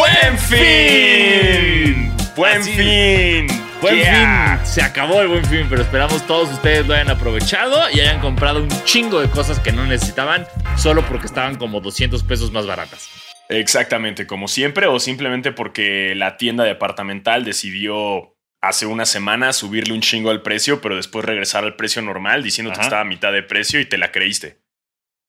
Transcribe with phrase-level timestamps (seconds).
[0.00, 2.10] ¡Buen fin!
[2.34, 3.46] ¡Buen Así- fin!
[3.82, 4.56] Buen Yeah.
[4.62, 8.18] fin, se acabó el buen fin, pero esperamos todos ustedes lo hayan aprovechado y hayan
[8.20, 10.46] comprado un chingo de cosas que no necesitaban
[10.78, 13.10] solo porque estaban como 200 pesos más baratas.
[13.50, 20.00] Exactamente, como siempre, o simplemente porque la tienda departamental decidió hace una semana subirle un
[20.00, 23.42] chingo al precio, pero después regresar al precio normal diciendo que estaba a mitad de
[23.42, 24.59] precio y te la creíste.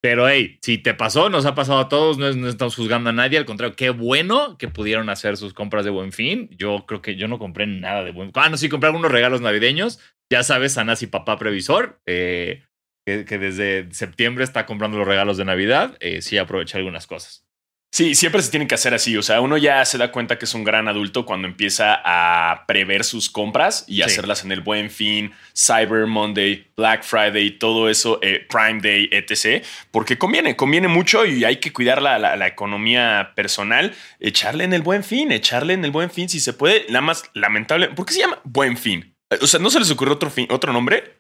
[0.01, 3.13] Pero hey, si te pasó, nos ha pasado a todos, no, no estamos juzgando a
[3.13, 6.49] nadie, al contrario, qué bueno que pudieron hacer sus compras de buen fin.
[6.57, 8.43] Yo creo que yo no compré nada de buen fin.
[8.43, 9.99] Ah, no, sí, compré algunos regalos navideños.
[10.31, 12.63] Ya sabes, Sanas y papá previsor, eh,
[13.05, 15.97] que, que desde septiembre está comprando los regalos de Navidad.
[15.99, 17.45] eh, sí, aproveché algunas cosas.
[17.93, 19.17] Sí, siempre se tiene que hacer así.
[19.17, 22.65] O sea, uno ya se da cuenta que es un gran adulto cuando empieza a
[22.65, 24.01] prever sus compras y Sí.
[24.03, 29.61] hacerlas en el buen fin, Cyber Monday, Black Friday, todo eso, eh, Prime Day, etc.
[29.91, 33.93] Porque conviene, conviene mucho y hay que cuidar la, la- la economía personal.
[34.21, 36.85] Echarle en el buen fin, echarle en el buen fin si se puede.
[36.87, 37.89] Nada más lamentable.
[37.89, 39.13] ¿Por qué se llama buen fin?
[39.41, 41.17] O sea, ¿no se les ocurrió otro, fin, otro nombre?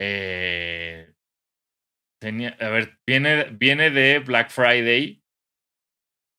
[0.00, 0.61] Eh,
[2.22, 5.20] tenía, a ver, viene, viene de Black Friday.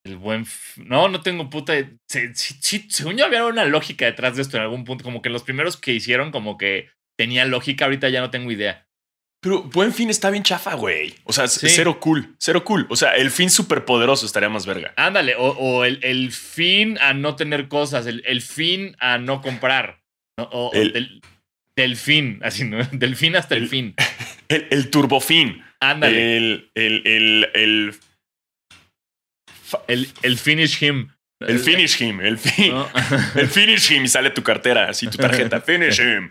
[0.06, 0.46] El buen.
[0.78, 1.74] No, no tengo puta.
[2.10, 5.04] se- según yo, había una lógica detrás de esto en algún punto.
[5.04, 7.86] Como que los primeros que hicieron, como que tenía lógica.
[7.86, 8.88] Ahorita ya no tengo idea.
[9.42, 11.16] Pero buen fin está bien chafa, güey.
[11.26, 11.68] O sea, Sí.
[11.70, 12.88] cero cool, cero cool.
[12.90, 14.94] O sea, el fin superpoderoso estaría más verga.
[14.96, 19.42] Ándale, o, o el, el fin a no tener cosas, el, el fin a no
[19.42, 20.02] comprar.
[20.38, 20.46] ¿no?
[20.52, 21.22] O, El- del,
[21.78, 22.78] del fin, así, ¿no?
[22.92, 23.96] Del fin hasta el, fin.
[24.50, 25.64] El, el turbofin.
[25.92, 27.96] Ándale, El, el, el, el,
[29.88, 31.10] el, el finish him.
[31.40, 32.22] el finish him.
[32.22, 32.40] El,
[32.70, 32.90] ¿no?
[33.36, 35.60] el finish him y sale tu cartera, así tu tarjeta.
[35.62, 36.30] Finish him.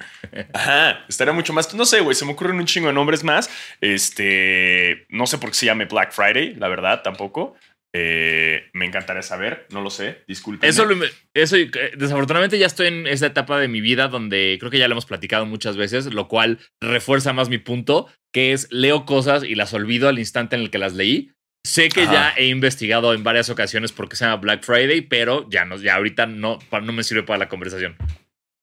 [0.53, 1.05] Ajá.
[1.09, 1.73] Estaría mucho más.
[1.75, 2.15] No sé, güey.
[2.15, 3.51] Se me ocurren un chingo de nombres más.
[3.81, 5.07] Este.
[5.11, 7.57] No sé por qué se llame Black Friday, la verdad, tampoco.
[7.95, 9.67] Eh, me encantaría saber.
[9.71, 10.23] No lo sé.
[10.27, 10.69] Disculpen.
[10.69, 10.87] Eso,
[11.35, 11.57] eso
[11.97, 15.07] desafortunadamente ya estoy en esa etapa de mi vida donde creo que ya lo hemos
[15.07, 19.75] platicado muchas veces, lo cual refuerza más mi punto, que es leo cosas y las
[19.75, 21.33] olvido al instante en el que las leí.
[21.65, 22.13] Sé que Ajá.
[22.13, 25.95] ya he investigado en varias ocasiones porque se llama Black Friday, pero ya no, ya
[25.95, 27.97] ahorita no, no me sirve para la conversación.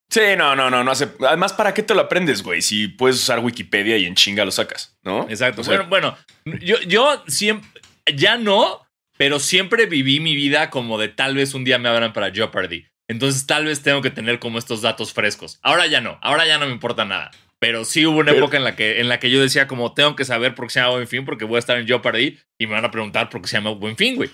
[0.10, 1.08] Sí, no, no, no, no hace.
[1.26, 2.62] Además, ¿para qué te lo aprendes, güey?
[2.62, 5.28] Si puedes usar Wikipedia y en chinga lo sacas, ¿no?
[5.30, 5.62] Exacto.
[5.62, 7.70] O sea, bueno, bueno, yo, yo siempre,
[8.16, 8.82] ya no,
[9.20, 12.86] pero siempre viví mi vida como de tal vez un día me abran para Jeopardy.
[13.10, 15.60] Entonces tal vez tengo que tener como estos datos frescos.
[15.62, 17.30] Ahora ya no, ahora ya no me importa nada.
[17.60, 19.94] Pero sí hubo una Pero- época en la, que, en la que yo decía como
[19.94, 22.40] tengo que saber por qué se llama Buen Fin porque voy a estar en Jeopardy
[22.58, 24.30] y me van a preguntar por qué se llama Buen Fin, güey.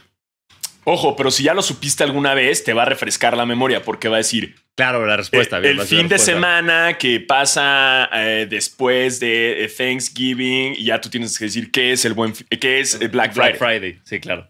[0.83, 4.07] Ojo, pero si ya lo supiste alguna vez, te va a refrescar la memoria porque
[4.07, 5.57] va a decir Claro, la respuesta.
[5.57, 11.01] eh, bien, el fin de semana que pasa eh, después de eh, Thanksgiving y ya
[11.01, 13.53] tú tienes que decir qué es el buen, qué es eh, Black Friday.
[13.53, 14.47] Black Friday, sí, claro.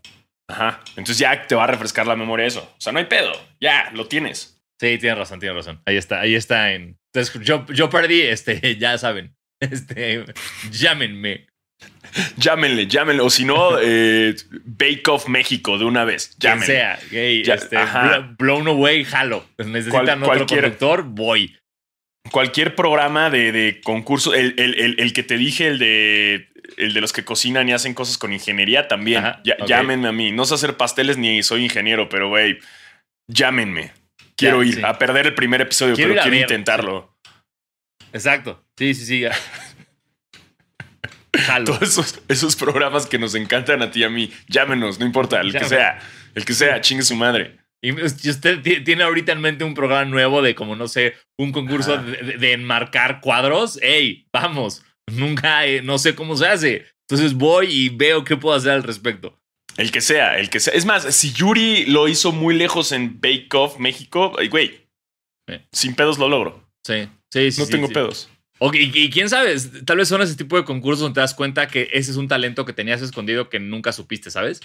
[0.48, 0.80] Ajá.
[0.90, 2.62] Entonces ya te va a refrescar la memoria eso.
[2.78, 3.32] O sea, no hay pedo.
[3.60, 4.62] Ya lo tienes.
[4.80, 5.82] Sí, tienes razón, tienes razón.
[5.86, 6.98] Ahí está, ahí está en.
[7.14, 9.36] Entonces, yo, yo perdí, este, ya saben.
[9.62, 10.26] Este,
[10.72, 11.48] llámenme.
[12.38, 13.22] Llámenle, llámenle.
[13.22, 14.36] O si no, eh,
[14.66, 16.36] Bake Off México de una vez.
[16.40, 16.74] Quien Llámenle.
[16.76, 17.78] sea, gay, Ya, este,
[18.38, 19.46] blown away, jalo.
[19.56, 21.58] Pues necesitan Cual- otro cualquier- conductor, voy.
[22.32, 26.94] Cualquier programa de, de concurso, el, el- el- el que te dije, el de, el
[26.94, 29.26] de los que cocinan y hacen cosas con ingeniería, también.
[29.26, 29.68] Ajá, Ya- ok.
[29.68, 30.32] Llámenme a mí.
[30.32, 32.60] No sé hacer pasteles ni soy ingeniero, pero güey,
[33.28, 33.92] llámenme.
[34.38, 34.82] Quiero ir sí.
[34.84, 37.18] a perder el primer episodio, Quiero pero quiero ver, intentarlo.
[38.12, 38.64] Exacto.
[38.78, 39.24] Sí, sí, sí.
[41.34, 41.66] Jalo.
[41.66, 45.42] Todos esos, esos programas que nos encantan a ti y a mí, llámenos, no importa,
[45.42, 46.00] el que sea,
[46.34, 47.58] el que sea, chingue su madre.
[47.82, 51.16] Y y usted ti- tiene ahorita en mente un programa nuevo de como, no sé,
[51.38, 53.78] un concurso de enmarcar cuadros.
[53.82, 54.28] ¡Ey!
[54.34, 54.84] Vamos.
[55.12, 56.86] Nunca, eh, no sé cómo se hace.
[57.08, 59.38] Entonces voy y veo qué puedo hacer al respecto.
[59.78, 60.74] El que sea, el que sea.
[60.74, 64.86] Es más, si Yuri lo hizo muy lejos en Bake Off México, güey,
[65.48, 65.56] Sí.
[65.74, 66.68] sin pedos lo logro.
[66.86, 67.60] Sí, sí, sí.
[67.62, 67.94] No sí, tengo sí.
[67.94, 68.30] pedos.
[68.60, 69.54] Ok, y, y quién sabe,
[69.86, 72.30] tal vez son ese tipo de concursos donde te das cuenta que ese es un
[72.30, 74.62] talento que tenías escondido que nunca supiste, ¿sabes?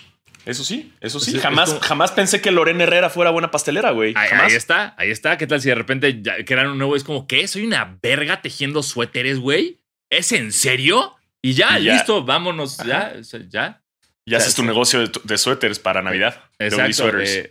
[0.47, 1.37] Eso sí, eso sí.
[1.39, 4.15] Jamás, como- jamás pensé que Lorena Herrera fuera buena pastelera, güey.
[4.17, 4.47] Ahí, Jamás.
[4.47, 5.37] ahí está, ahí está.
[5.37, 6.95] ¿Qué tal si de repente crean un nuevo?
[6.97, 7.47] Es como, ¿qué?
[7.49, 9.80] ¿Soy una verga tejiendo suéteres, güey?
[10.11, 11.17] ¿Es en serio?
[11.43, 11.95] Y ya, Y ya.
[11.95, 13.83] listo, vámonos, ya, o sea, ya.
[14.27, 16.43] Y haces o sea, tu negocio de, de suéteres para Navidad.
[16.59, 17.19] Exacto.
[17.21, 17.51] es-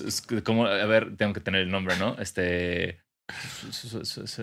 [0.00, 2.16] es como, a ver, tengo que tener el nombre, ¿no?
[2.18, 3.00] Este.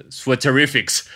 [0.10, 1.10] Sweaterifics.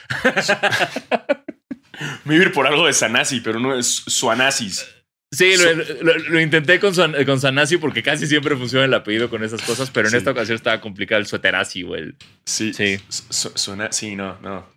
[2.25, 4.87] Me iba a ir por algo de Sanasi, pero no es Suanasis.
[5.33, 8.93] Sí, lo, Su- lo- lo intenté con, San- con Sanasi porque casi siempre funciona el
[8.93, 10.17] apellido con esas cosas, pero en Sí.
[10.17, 12.15] esta ocasión estaba complicado el sueterasi o el
[12.45, 12.73] Sí.
[12.73, 12.99] Sí.
[13.09, 14.67] Su- su- suena, sí, no, no.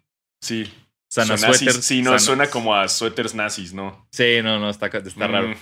[0.43, 0.71] Sí.
[1.13, 1.75] Sana Suéter.
[1.83, 4.07] Sí, no, Sana- suena como a suéteres nazis, ¿no?
[4.13, 5.49] Sí, no, no, está, está raro.
[5.49, 5.55] Mm,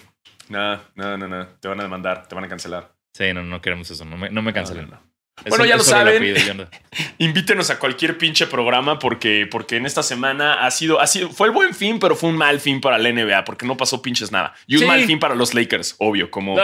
[0.48, 1.46] No, no, no, no.
[1.60, 2.92] Te van a demandar, te van a cancelar.
[3.12, 4.04] Sí, no, no queremos eso.
[4.04, 4.88] No me, no me cancelen.
[4.90, 5.00] No,
[5.48, 6.22] Bueno, ya lo saben.
[7.18, 11.48] Invítenos a cualquier pinche programa porque, porque en esta semana ha sido, ha sido, fue
[11.48, 14.30] el buen fin, pero fue un mal fin para la NBA porque no pasó pinches
[14.32, 14.54] nada.
[14.66, 14.86] Y un Sí.
[14.86, 16.62] mal fin para los Lakers, obvio, como No,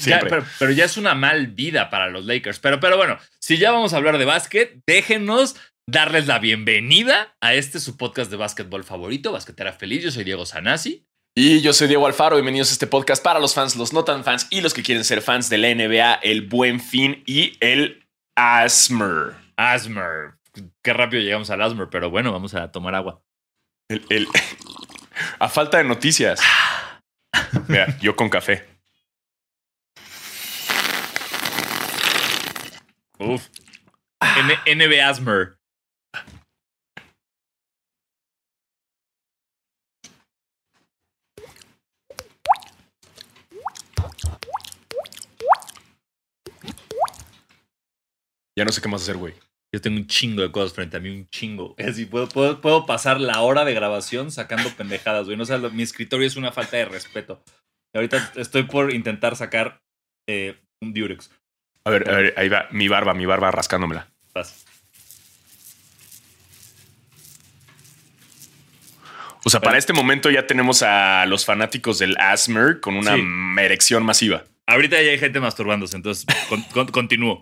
[0.00, 2.58] ya, pero, pero ya es una mal vida para los Lakers.
[2.58, 5.56] Pero, pero bueno, si ya vamos a hablar de básquet, déjenos
[5.88, 10.02] darles la bienvenida a este su podcast de básquetbol favorito, Basquetera Feliz.
[10.04, 11.06] Yo soy Diego Sanasi.
[11.34, 14.22] Y yo soy Diego Alfaro, bienvenidos a este podcast para los fans, los no tan
[14.22, 18.06] fans y los que quieren ser fans de la NBA, el buen fin y el
[18.36, 19.34] ASMR.
[19.56, 20.34] Asmer.
[20.82, 23.22] Qué rápido llegamos al Asmer, pero bueno, vamos a tomar agua.
[23.88, 24.28] El, el-
[25.38, 26.40] a falta de noticias.
[27.68, 28.66] Mira, yo con café.
[33.18, 33.46] Uf.
[34.20, 35.57] N- NB Asmer.
[48.58, 49.34] Ya no sé qué más hacer, güey.
[49.72, 51.76] Yo tengo un chingo de cosas frente a mí, un chingo.
[51.78, 55.36] Es decir, puedo, puedo, puedo pasar la hora de grabación sacando pendejadas, güey.
[55.36, 57.40] No sabes, lo- mi escritorio es una falta de respeto.
[57.94, 59.80] Y ahorita estoy por intentar sacar
[60.28, 61.30] eh, un Durex.
[61.84, 64.08] A ver, a ver, ahí va mi barba, mi barba rascándomela.
[64.34, 64.64] Vas.
[69.44, 73.22] O sea, para este momento ya tenemos a los fanáticos del ASMR con una Sí.
[73.60, 74.44] erección masiva.
[74.66, 77.38] Ahorita ya hay gente masturbándose, entonces con- con- continúo.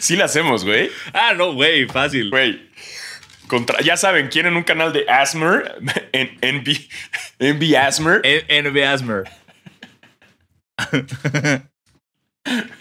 [0.00, 0.90] Sí la hacemos, güey.
[1.12, 2.30] Ah, no, güey, fácil.
[2.30, 2.70] Güey.
[3.48, 5.74] Contra, ya saben, quieren un canal de ASMR
[6.12, 6.68] en NB,
[7.38, 8.20] NB ASMR.
[8.24, 9.24] N- NB Asmer.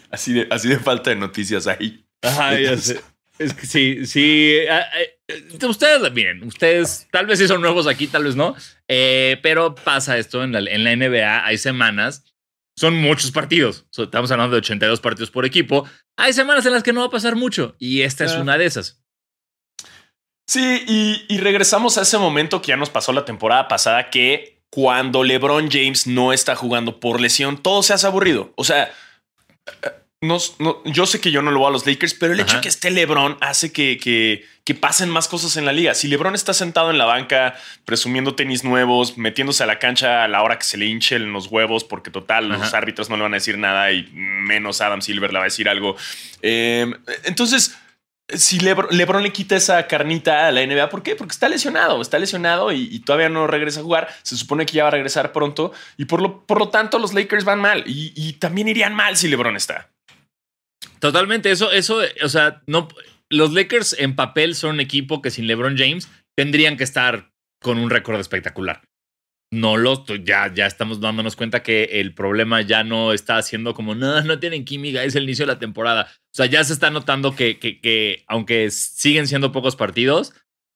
[0.09, 2.03] Así de, así de falta de noticias ahí.
[2.21, 2.99] Ajá, ya sé.
[3.39, 4.57] Es que sí, sí.
[4.69, 5.17] ah, eh,
[5.65, 8.55] Ustedes, miren, ustedes tal vez sí son nuevos aquí, tal vez no.
[8.87, 11.45] Eh, pero pasa esto en la, en la NBA.
[11.45, 12.30] Hay semanas,
[12.75, 13.85] son muchos partidos.
[13.91, 15.87] So, Estamos hablando de 82 partidos por equipo.
[16.17, 17.75] Hay semanas en las que no va a pasar mucho.
[17.79, 19.01] Y esta es una de esas.
[20.47, 24.61] Sí, y, y regresamos a ese momento que ya nos pasó la temporada pasada, que
[24.69, 28.53] cuando LeBron James no está jugando por lesión, todo se hace aburrido.
[28.55, 28.91] O sea,
[30.21, 32.55] nos- no- yo sé que yo no lo voy a los Lakers, pero el hecho
[32.57, 35.95] de que esté LeBron hace que, que, que pasen más cosas en la liga.
[35.95, 40.27] Si LeBron está sentado en la banca, presumiendo tenis nuevos, metiéndose a la cancha a
[40.27, 43.33] la hora que se le hinchen los huevos, porque total, los árbitros no le van
[43.33, 45.95] a decir nada y menos Adam Silver le va a decir algo.
[46.43, 46.85] Eh,
[47.23, 47.75] entonces,
[48.33, 51.15] si Lebron, LeBron le quita esa carnita a la NBA, ¿por qué?
[51.15, 54.07] Porque está lesionado, está lesionado y, y todavía no regresa a jugar.
[54.21, 57.13] Se supone que ya va a regresar pronto y por lo, por lo tanto los
[57.13, 59.89] Lakers van mal y, y también irían mal si LeBron está.
[61.01, 62.87] Totalmente, eso, eso, o sea, no.
[63.29, 67.31] Los Lakers en papel son un equipo que sin LeBron James tendrían que estar
[67.61, 68.83] con un récord espectacular.
[69.53, 73.95] No lo, ya, ya estamos dándonos cuenta que el problema ya no está haciendo como,
[73.95, 76.07] no, no tienen química, es el inicio de la temporada.
[76.13, 80.33] O sea, ya se está notando que, que, que aunque siguen siendo pocos partidos,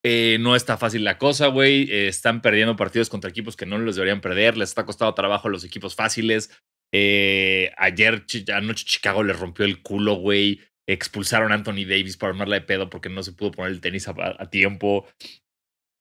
[0.08, 1.90] eh, no está fácil la cosa, güey.
[1.90, 4.58] Eh, están perdiendo partidos contra equipos que no los deberían perder.
[4.58, 6.52] Les está costando trabajo a los equipos fáciles.
[6.98, 10.62] Eh, ayer, anoche, Chicago le rompió el culo, güey.
[10.88, 14.08] Expulsaron a Anthony Davis para armarla de pedo porque no se pudo poner el tenis
[14.08, 15.06] a, tiempo.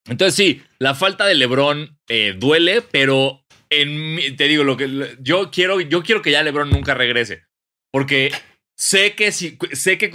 [0.07, 5.51] Entonces, sí, la falta de LeBron eh, duele, pero en te digo lo que yo
[5.51, 7.43] quiero, yo quiero que ya LeBron nunca regrese.
[7.91, 8.31] Porque
[8.77, 10.13] sé que si sé que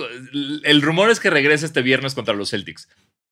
[0.63, 2.88] el rumor es que regrese este viernes contra los Celtics.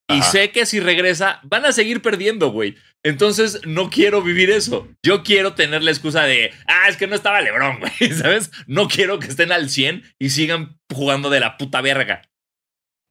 [0.10, 0.32] Y Ajá.
[0.32, 2.76] sé que si regresa, van a seguir perdiendo, güey.
[3.04, 4.88] Entonces, no quiero vivir eso.
[5.04, 8.50] Yo quiero tener la excusa de, ah, es que no estaba Lebron, güey, ¿sabes?
[8.68, 12.22] No quiero que estén al 100 y sigan jugando de la puta verga.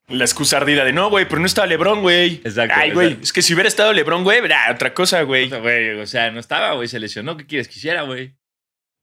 [0.09, 2.35] La excusa ardida de no, güey, pero no estaba LeBron, güey.
[2.45, 5.53] Exacto, Ay, güey, es que si hubiera estado LeBron, güey, era otra cosa, güey.
[5.53, 7.37] o sea, no estaba, güey, se lesionó.
[7.37, 8.37] ¿Qué quieres que hiciera, güey?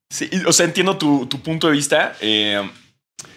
[0.09, 2.15] Sí, o sea, entiendo tu, tu punto de vista.
[2.21, 2.61] eh,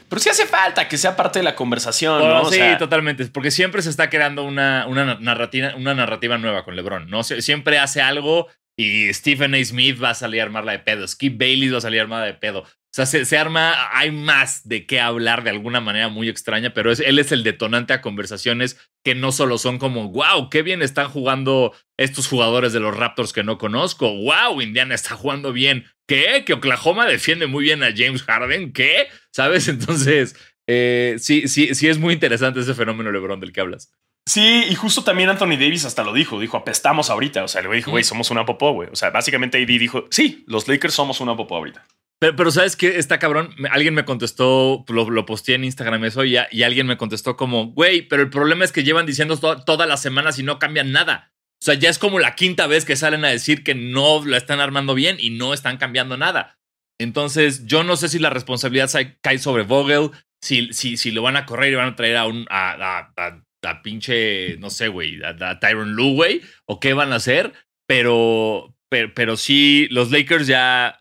[0.09, 2.43] pero sí hace falta que sea parte de la conversación, ¿no?
[2.43, 3.27] O sí, sea, totalmente.
[3.27, 7.21] Porque siempre se está creando una, una, narrativa, una narrativa nueva con LeBron, ¿no?
[7.21, 8.49] Sie- Siempre hace algo
[8.79, 9.65] y Stephen A.
[9.65, 11.07] Smith va a salir a armarla de pedo.
[11.09, 12.61] Skip Bailey va a salir a armarla de pedo.
[12.61, 16.73] O sea, se, se arma, hay más de qué hablar de alguna manera muy extraña,
[16.73, 20.63] pero es, él es el detonante a conversaciones que no solo son como, wow, qué
[20.63, 24.11] bien están jugando estos jugadores de los Raptors que no conozco.
[24.15, 25.85] Wow, Indiana está jugando bien.
[26.07, 26.45] ¿Qué?
[26.47, 28.73] Que Oklahoma defiende muy bien a James Harden.
[28.73, 29.09] ¿Qué?
[29.33, 29.69] ¿Sabes?
[29.69, 30.37] Entonces,
[30.67, 33.93] eh, sí, sí, sí es muy interesante ese fenómeno LeBron del que hablas.
[34.29, 37.45] Sí, y justo también Anthony Davis hasta lo dijo, dijo, apestamos ahorita.
[37.45, 38.07] O sea, le dijo, güey, Mm.
[38.07, 38.89] somos una popó, güey.
[38.91, 41.87] O sea, básicamente AD dijo, sí, los Lakers somos una popó ahorita.
[42.19, 42.99] Pero, ¿sabes qué?
[42.99, 43.55] Está cabrón.
[43.71, 47.67] Alguien me contestó, lo, lo posteé en Instagram eso y, y, alguien me contestó como,
[47.67, 51.35] güey, pero el problema es que llevan diciendo todas las semanas y no cambian nada.
[51.61, 54.37] O sea, ya es como la quinta vez que salen a decir que no la
[54.37, 56.59] están armando bien y no están cambiando nada.
[56.99, 60.11] Entonces, yo no sé si la responsabilidad cae sobre Vogel,
[60.43, 63.83] si, si, si lo van a correr y van a traer a un a, a,
[63.83, 67.53] pinche, no sé, güey, a, Tyron Lue, güey, o qué van a hacer,
[67.89, 71.01] pero, pero, pero sí, los Lakers ya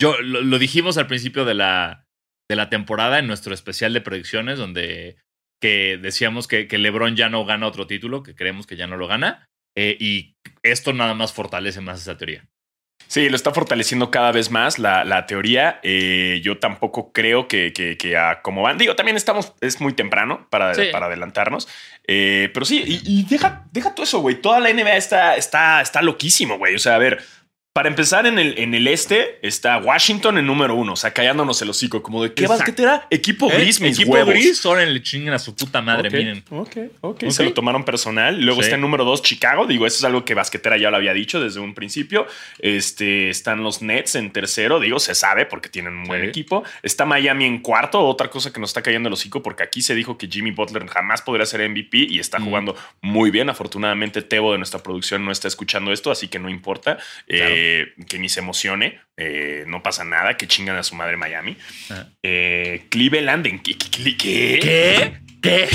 [0.00, 2.06] yo lo, dijimos al principio de la,
[2.48, 5.16] de la temporada en nuestro especial de predicciones, donde
[5.60, 8.96] que decíamos que, que LeBron ya no gana otro título, que creemos que ya no
[8.96, 12.46] lo gana, eh, y esto nada más fortalece más esa teoría.
[13.06, 15.78] Sí, lo está fortaleciendo cada vez más la, la teoría.
[15.82, 18.78] Eh, yo tampoco creo que, que, que a como van.
[18.78, 21.68] Digo, también estamos, es muy temprano para, para adelantarnos.
[22.06, 24.40] Eh, pero sí, y, y, deja, deja todo eso, güey.
[24.40, 26.74] Toda la NBA está, está, está loquísimo, güey.
[26.74, 27.22] O sea, a ver,
[27.74, 31.60] para empezar, en el, en el este está Washington en número uno, o sea, callándonos
[31.60, 32.44] el hocico, como de qué
[32.78, 33.08] era?
[33.10, 33.56] Equipo ¿Eh?
[33.56, 36.44] gris, mis Equipo gris, ahora le chingan a su puta madre, miren.
[36.50, 37.24] Ok, ok.
[37.30, 38.40] Se lo tomaron personal.
[38.40, 39.66] Luego está en número dos, Chicago.
[39.66, 42.28] Digo, eso es algo que Basquetera ya lo había dicho desde un principio.
[42.60, 46.62] Este, están los Nets en tercero, digo, se sabe porque tienen un buen equipo.
[46.84, 49.96] Está Miami en cuarto, otra cosa que nos está cayendo el hocico, porque aquí se
[49.96, 52.44] dijo que Jimmy Butler jamás podría ser MVP y está mm.
[52.44, 53.50] jugando muy bien.
[53.50, 56.98] Afortunadamente, Tebo de nuestra producción no está escuchando esto, así que no importa.
[57.26, 57.63] Eh, eh,
[58.08, 61.56] que ni se emocione, eh, no pasa nada, que chingan a su madre Miami.
[62.22, 63.76] Eh, Cleveland en ¿qué?
[63.76, 65.20] ¿Qué?
[65.42, 65.68] ¿Qué?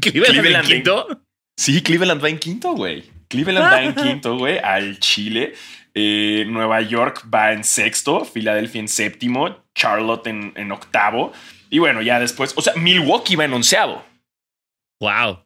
[0.00, 1.22] ¿Cleveland, en quinto?
[1.56, 3.04] Sí, Cleveland va en quinto, güey.
[3.28, 5.54] Cleveland va en quinto, güey, al Chile.
[5.94, 11.32] Nueva York va en sexto, Filadelfia en séptimo, Charlotte en, en octavo.
[11.70, 14.04] Y bueno, ya después, o sea, Milwaukee va en onceavo.
[15.00, 15.45] Wow.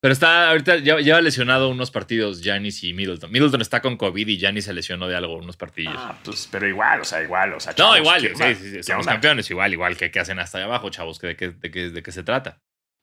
[0.00, 3.32] Pero está, ahorita lleva lesionado unos partidos Janis y Middleton.
[3.32, 5.96] Middleton está con COVID y Janis se lesionó de algo, unos partidos.
[5.98, 9.06] Ah, pues, pero igual, o sea, igual, o sea, No, igual, sí, sí, sí, somos
[9.06, 12.22] campeones, igual, igual, que, que hacen hasta allá abajo, chavos, de qué de, de, se
[12.22, 12.60] trata.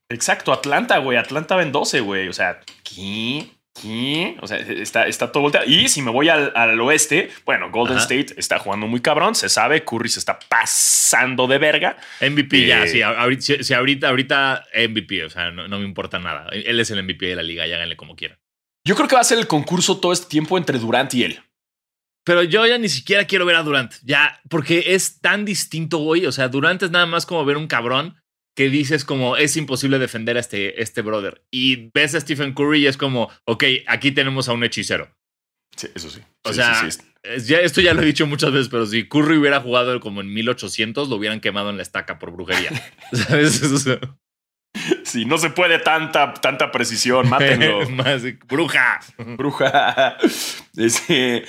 [0.09, 3.49] Exacto, Atlanta, güey, Atlanta va en 12, güey, o sea, ¿qué?
[4.41, 5.67] O sea, está, está todo volteado.
[5.67, 9.50] Y si me voy al, al oeste, bueno, Golden State está jugando muy cabrón, se
[9.50, 11.98] sabe, Curry se está pasando de verga.
[12.22, 16.48] MVP ya, eh, sí, ahorita, ahorita, ahorita MVP, o sea, no, me importa nada.
[16.51, 18.39] Él es el MVP de la liga, ya háganle como quieran.
[18.86, 21.41] Yo creo que va a ser el concurso todo este tiempo entre Durant y él.
[22.24, 26.25] Pero yo ya ni siquiera quiero ver a Durant, ya, porque es tan distinto hoy.
[26.25, 28.15] O sea, Durant es nada más como ver un cabrón
[28.55, 31.43] que dices como es imposible defender a este, este brother.
[31.51, 35.13] Y ves a Stephen Curry y es como, ok, aquí tenemos a un hechicero.
[35.75, 36.21] Sí, eso sí.
[36.43, 36.88] O sea,
[37.45, 40.33] Ya, esto ya lo he dicho muchas veces, pero si Curry hubiera jugado como en
[40.33, 42.71] 1800, lo hubieran quemado en la estaca por brujería.
[43.12, 43.62] ¿Sabes?
[45.03, 47.79] Sí, no se puede tanta, tanta precisión, mátenlo.
[48.47, 49.00] bruja.
[49.17, 50.17] Bruja.
[50.75, 51.45] Ese,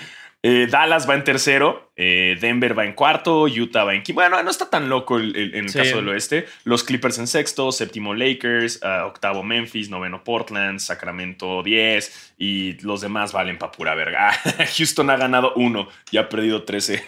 [0.49, 4.21] eh, Dallas va en tercero, eh, Denver va en cuarto, Utah va en quinto.
[4.21, 6.47] Bueno, no está tan loco en el caso del oeste.
[6.63, 13.01] Los Clippers en sexto, séptimo Lakers, ah, octavo Memphis, noveno Portland, Sacramento 10 y los
[13.01, 14.31] demás valen para pura verga.
[14.77, 17.03] Houston ha ganado uno y ha perdido 13.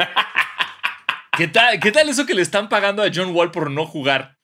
[1.37, 4.37] ¿Qué tal, ¿Qué tal eso que le están pagando a John Wall por no jugar?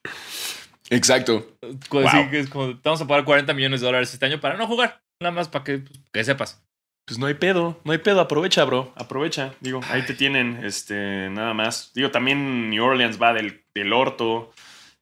[0.88, 1.56] Exacto.
[2.84, 5.02] vamos a pagar 40 millones de dólares este año para no jugar.
[5.18, 6.62] Nada más para que, pues, que sepas.
[7.06, 9.54] Pues no hay pedo, no hay pedo, aprovecha, bro, aprovecha.
[9.61, 11.90] Digo, ahí te tienen, este, nada más.
[11.94, 14.52] Digo, también New Orleans va del, del orto.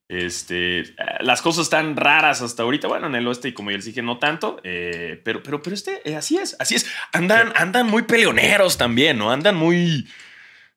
[0.08, 0.82] Este,
[1.20, 2.88] las cosas están raras hasta ahorita.
[2.88, 4.60] Bueno, en el oeste, y como ya les dije, no tanto.
[4.64, 6.86] Eh, pero, pero, pero este, eh, así es, así es.
[7.12, 9.30] Andan, andan muy peleoneros también, ¿no?
[9.30, 10.08] Andan muy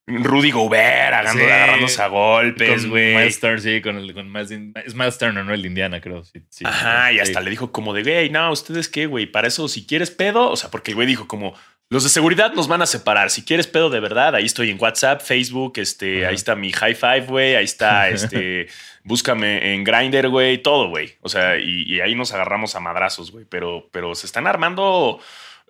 [0.08, 3.16] Rudy Gobert agarrando, agarrándose a golpes, güey.
[3.16, 4.52] Miles Turner, sí, con el con Miles,
[4.86, 6.24] es Miles Turner, no el de Indiana, creo.
[6.24, 9.26] Sí, Ajá, y hasta le dijo como de, güey, no, ¿ustedes qué, güey?
[9.26, 11.56] Para eso, si quieres pedo, o sea, porque el güey dijo como,
[11.90, 13.32] los de seguridad nos van a separar.
[13.32, 16.96] Si quieres pedo de verdad, ahí estoy en WhatsApp, Facebook, este, ahí está mi high
[16.96, 18.68] five, güey, ahí está, este,
[19.04, 21.16] búscame en Grindr, güey, todo, güey.
[21.22, 23.46] O sea, y, y, ahí nos agarramos a madrazos, güey.
[23.50, 25.20] Pero, pero se están armando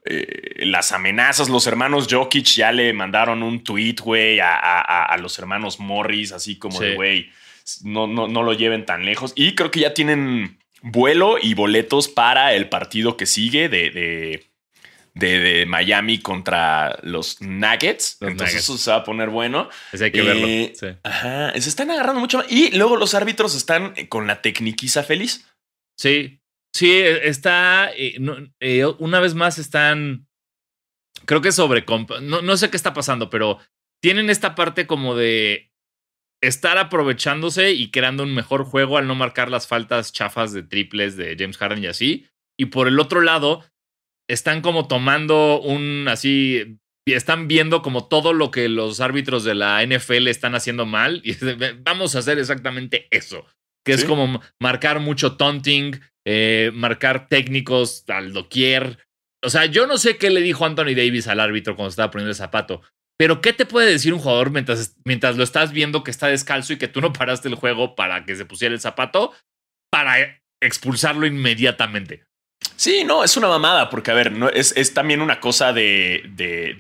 [0.06, 1.50] eh, las amenazas.
[1.50, 6.80] Los hermanos Jokic ya le mandaron un tweet, güey, a, los hermanos Morris, así como
[6.80, 7.32] de, güey,
[7.84, 9.34] no, no, no lo lleven tan lejos.
[9.36, 14.46] Y creo que ya tienen vuelo y boletos para el partido que sigue de,
[15.16, 18.18] de, Miami contra los Nuggets.
[18.22, 19.70] Entonces eso se va a poner bueno.
[19.92, 20.48] hay que verlo.
[20.48, 22.52] Eh, ajá, se están agarrando mucho más.
[22.52, 25.48] Y luego los árbitros están con la tecniquiza feliz.
[25.98, 26.40] Sí,
[26.76, 27.90] Sí, e, está.
[27.96, 28.18] Eh,
[28.60, 30.28] eh, una vez más están.
[31.26, 31.86] Creo que sobre.
[32.22, 33.60] No, no sé qué está pasando, pero
[34.04, 35.72] tienen esta parte como de
[36.44, 41.16] estar aprovechándose y creando un mejor juego al no marcar las faltas chafas de triples
[41.16, 42.28] de James Harden y así.
[42.60, 43.64] Y por el otro lado,
[44.30, 46.78] están como tomando un así
[47.08, 51.36] están viendo como todo lo que los árbitros de la NFL están haciendo mal y
[51.84, 53.46] vamos a hacer exactamente eso,
[53.86, 58.98] que es como marcar mucho taunting, eh, marcar técnicos al doquier.
[59.44, 62.32] O sea, yo no sé qué le dijo Anthony Davis al árbitro cuando estaba poniendo
[62.32, 62.82] el zapato,
[63.18, 66.74] pero ¿qué te puede decir un jugador mientras, mientras lo estás viendo que está descalzo
[66.74, 69.34] y que tú no paraste el juego para que se pusiera el zapato
[69.92, 72.26] para expulsarlo inmediatamente?
[72.76, 76.24] Sí, no, es una mamada, porque a ver, no, es, es también una cosa de,
[76.36, 76.78] de,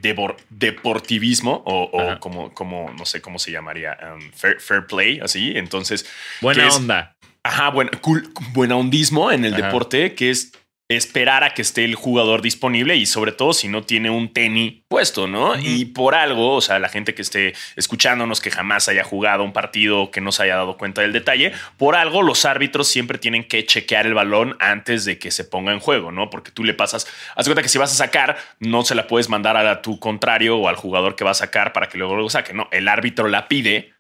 [0.50, 5.54] deportivismo o, como, como, no sé cómo se llamaría, um, fair, play, así.
[5.56, 6.06] Entonces.
[6.42, 7.16] Buena onda.
[7.44, 10.52] ajá, cool, buena ondismo en el deporte, que es
[10.88, 14.84] esperar a que esté el jugador disponible y sobre todo si no tiene un tenis
[14.88, 15.58] puesto, ¿no?
[15.60, 19.52] Y por algo, o sea, la gente que esté escuchándonos que jamás haya jugado un
[19.52, 23.48] partido, que no se haya dado cuenta del detalle, por algo los árbitros siempre tienen
[23.48, 26.30] que chequear el balón antes de que se ponga en juego, ¿no?
[26.30, 29.28] Porque tú le pasas, haz cuenta que si vas a sacar, no se la puedes
[29.28, 32.30] mandar a tu contrario o al jugador que va a sacar para que luego lo
[32.30, 33.94] saque, no, el árbitro la pide,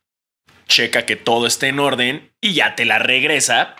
[0.67, 3.75] checa que todo esté en orden y ya te la regresa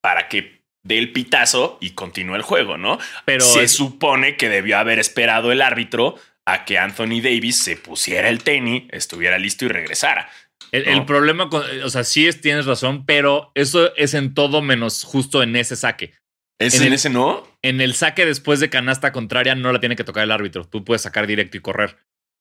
[0.00, 2.98] para que del pitazo y continúa el juego, ¿no?
[3.24, 8.28] Pero se supone que debió haber esperado el árbitro a que Anthony Davis se pusiera
[8.28, 10.28] el tenis, estuviera listo y regresara.
[10.72, 15.04] El, problema, con, o sea, sí es, tienes razón, pero eso es en todo menos
[15.04, 16.14] justo en ese saque.
[16.58, 17.46] ¿Es en, ese no?
[17.62, 20.64] En el saque después de canasta contraria no la tiene que tocar el árbitro.
[20.64, 21.96] Tú puedes sacar directo y correr.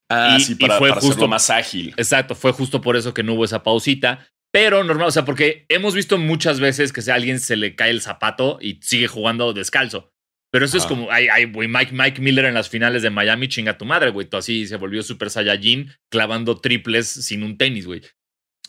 [0.09, 1.93] Ah, sí, para, fue justo, más ágil.
[1.97, 4.27] Exacto, fue justo por eso que no hubo esa pausita.
[4.53, 7.89] Pero normal, o sea, porque hemos visto muchas veces que a alguien se le cae
[7.89, 10.13] el zapato y sigue jugando descalzo.
[10.51, 13.48] Pero eso es como, ay, ay, güey, Mike, Mike Miller en las finales de Miami,
[13.48, 14.27] chinga tu madre, güey.
[14.31, 18.03] Así se volvió Super Saiyajin clavando triples sin un tenis, güey.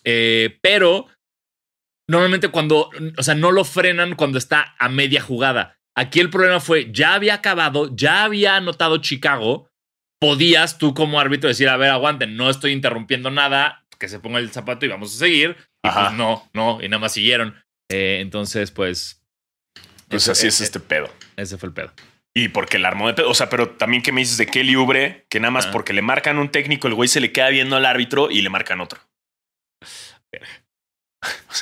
[0.05, 1.09] Eh, pero
[2.09, 2.89] normalmente cuando,
[3.19, 5.77] o sea, no lo frenan cuando está a media jugada.
[5.95, 9.69] Aquí el problema fue, ya había acabado, ya había anotado Chicago.
[10.19, 14.39] Podías tú como árbitro decir, a ver, aguanten, no estoy interrumpiendo nada, que se ponga
[14.39, 15.59] el zapato y vamos a seguir.
[15.85, 17.55] Y pues no, no, y nada más siguieron.
[17.91, 19.23] Eh, entonces, pues.
[20.09, 21.11] Pues así es, este pedo.
[21.37, 21.93] Ese fue el pedo.
[22.35, 23.29] Y porque el armó de pedo.
[23.29, 26.01] O sea, pero también que me dices de Kelly Ubre, que nada más porque le
[26.01, 29.01] marcan un técnico, el güey se le queda viendo al árbitro y le marcan otro.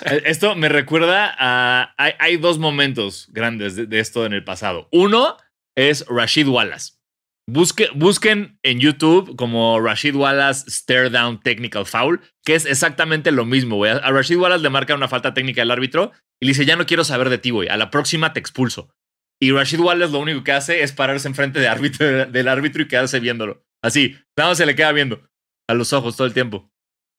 [0.07, 1.95] Eh, esto me recuerda a.
[1.97, 4.89] Hay, dos momentos grandes de, esto en el pasado.
[4.91, 5.37] Uno
[5.77, 6.95] es Rashid Wallace.
[7.53, 13.77] Busquen en YouTube como Rashid Wallace Stare Down Technical Foul, que es exactamente lo mismo,
[13.77, 13.93] güey.
[13.93, 16.87] A Rashid Wallace le marca una falta técnica del árbitro y le dice, ya no
[16.87, 17.69] quiero saber de ti, güey.
[17.69, 18.95] A la próxima te expulso.
[19.41, 22.89] Y Rashid Wallace lo único que hace es pararse enfrente de árbitro, del árbitro y
[22.89, 23.65] quedarse viéndolo.
[23.83, 25.29] Así, nada más se le queda viendo
[25.69, 26.71] a los ojos todo el tiempo.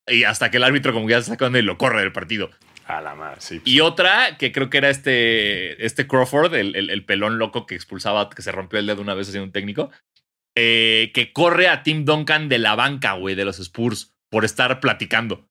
[0.07, 2.49] Y hasta que el árbitro como que ya se sacando y lo corre del partido.
[2.85, 3.61] A la madre, sí.
[3.63, 8.29] Y otra, que creo que era este, este Crawford, el, el, pelón loco que expulsaba,
[8.29, 9.89] que se rompió el dedo una vez haciendo un técnico,
[10.55, 14.79] eh, que corre a Tim Duncan de la banca, güey, de los Spurs, por estar
[14.79, 15.49] platicando.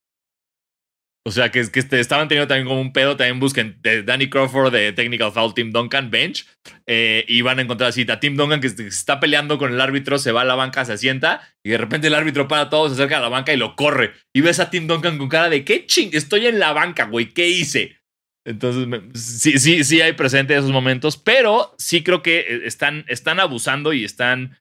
[1.25, 3.17] O sea, que, que este, estaban teniendo también como un pedo.
[3.17, 6.47] También busquen Danny Crawford de Technical Foul, Tim Duncan, bench.
[6.87, 9.81] Eh, y van a encontrar así a Tim Duncan que se está peleando con el
[9.81, 11.55] árbitro, se va a la banca, se sienta.
[11.65, 14.15] Y de repente el árbitro para todo, se acerca a la banca y lo corre.
[14.33, 16.11] Y ves a Tim Duncan con cara de ¿qué ching?
[16.12, 17.29] Estoy en la banca, güey.
[17.29, 17.99] ¿Qué hice?
[18.45, 21.19] Entonces, sí, sí, sí hay presente esos momentos.
[21.19, 24.59] Pero sí creo que eh, están, están abusando y están.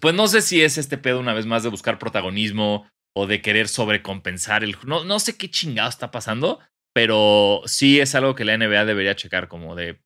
[0.00, 3.42] Pues no sé si es este pedo una vez más de buscar protagonismo o de
[3.42, 4.76] querer sobrecompensar el...
[4.84, 6.60] No, no sé qué chingado está pasando,
[6.94, 10.00] pero sí es algo que la NBA debería checar como de...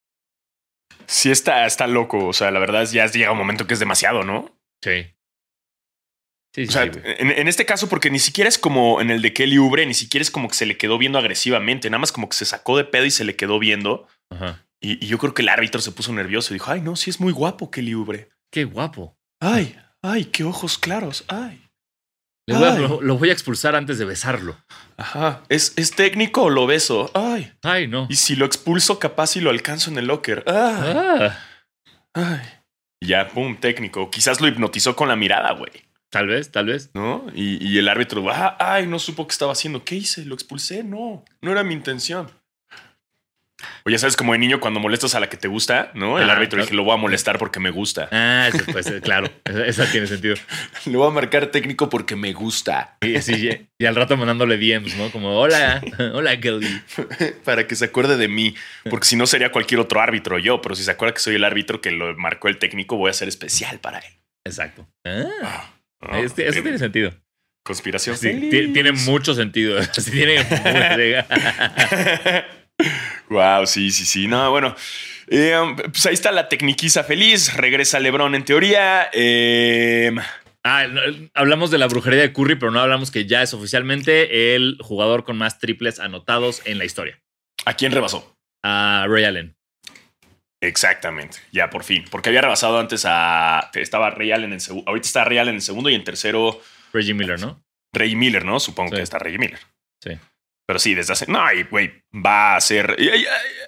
[1.07, 3.81] Sí está, está loco, o sea, la verdad es ya llega un momento que es
[3.81, 4.59] demasiado, ¿no?
[4.83, 5.13] Sí.
[6.55, 9.59] Sí, o sea, en, este caso, porque ni siquiera es como en el de Kelly
[9.59, 12.37] Ubre, ni siquiera es como que se le quedó viendo agresivamente, nada más como que
[12.37, 14.09] se sacó de pedo y se le quedó viendo.
[14.31, 14.67] Ajá.
[14.81, 17.11] Y, y, yo creo que el árbitro se puso nervioso y dijo, ay, no, sí
[17.11, 18.31] es muy guapo Kelly Ubre.
[18.51, 19.19] Qué guapo.
[19.41, 21.67] Ay, ay, qué ojos claros, ay
[22.47, 24.57] lo, voy a expulsar antes de besarlo.
[24.97, 25.43] Ajá.
[25.49, 27.11] ¿Es, ¿Es, técnico o lo beso?
[27.15, 27.53] Ay.
[27.63, 28.07] Ay, no.
[28.09, 30.45] Y si lo expulso, capaz y lo alcanzo en el locker.
[30.47, 31.37] Ah.
[32.15, 32.41] Ay.
[33.01, 34.11] Y ya, pum, técnico.
[34.11, 35.73] Quizás lo hipnotizó con la mirada, güey.
[36.09, 36.91] Tal vez, tal vez.
[36.95, 37.27] ¿No?
[37.35, 39.85] Y, y el árbitro, ah, ay, no supo qué estaba haciendo.
[39.85, 40.25] ¿Qué hice?
[40.25, 40.85] ¿Lo expulsé?
[40.85, 42.31] No, no era mi intención.
[43.85, 46.19] O ya sabes, como de niño cuando molestas a la que te gusta, ¿no?
[46.21, 48.09] El árbitro dice, lo voy a molestar porque me gusta.
[48.13, 50.35] Ah, pues, claro, esa tiene sentido.
[50.85, 52.99] Le voy a marcar técnico porque me gusta.
[53.01, 55.11] Y, sí, y, al rato mandándole DMs, ¿no?
[55.11, 55.81] Como, hola,
[56.13, 56.83] hola, Kelly.
[57.45, 58.55] Para que se acuerde de mí,
[58.91, 61.45] porque si no sería cualquier otro árbitro yo, pero si se acuerda que soy el
[61.45, 64.13] árbitro que lo marcó el técnico, voy a ser especial para él.
[64.45, 64.87] Exacto.
[65.07, 65.71] Ah,
[66.03, 67.15] ah este, eso tiene sentido.
[67.65, 68.17] Conspiración.
[68.17, 69.83] Sí, tiene mucho sentido.
[69.83, 70.45] Sí, tiene
[73.29, 74.29] Wow, sí, sí, sí.
[74.29, 74.75] No, bueno.
[75.29, 77.55] Eh, pues ahí está la tecniquiza feliz.
[77.55, 79.09] Regresa Lebron en teoría.
[79.13, 80.13] Eh,
[80.69, 80.85] Ah,
[81.35, 85.23] hablamos de la brujería de Curry, pero no hablamos que ya es oficialmente el jugador
[85.23, 87.21] con más triples anotados en la historia.
[87.67, 88.37] ¿A quién rebasó?
[88.65, 89.55] A Ray Allen.
[90.61, 92.05] Exactamente, ya por fin.
[92.11, 93.71] Porque había rebasado antes a.
[93.75, 94.89] Estaba Ray Allen en segundo.
[94.89, 96.61] Ahorita está Ray Allen en segundo y en tercero.
[96.93, 97.63] Reggie Miller, ¿no?
[97.93, 98.59] Ray Miller, ¿no?
[98.59, 98.97] Supongo Sí.
[98.97, 99.61] que está Ray Miller.
[100.03, 100.19] Sí.
[100.67, 101.27] Pero sí, desde hace.
[101.31, 102.97] No, y güey, va a ser.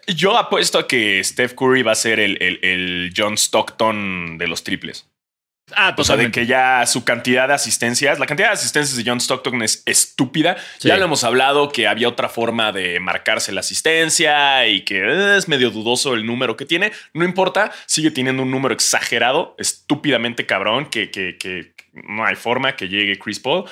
[0.09, 4.49] Yo apuesto a que Steph Curry va a ser el, el- el John Stockton de
[4.49, 5.07] los triples.
[5.77, 6.41] Ah, O sea, de totalmente.
[6.41, 10.57] que ya su cantidad de asistencias, la cantidad de asistencias de John Stockton es estúpida.
[10.79, 10.89] Sí.
[10.89, 15.47] Ya lo hemos hablado que había otra forma de marcarse la asistencia y que es
[15.47, 16.91] medio dudoso el número que tiene.
[17.13, 22.75] No importa, sigue teniendo un número exagerado, estúpidamente cabrón, que, que- que no hay forma
[22.75, 23.67] que llegue Chris Paul.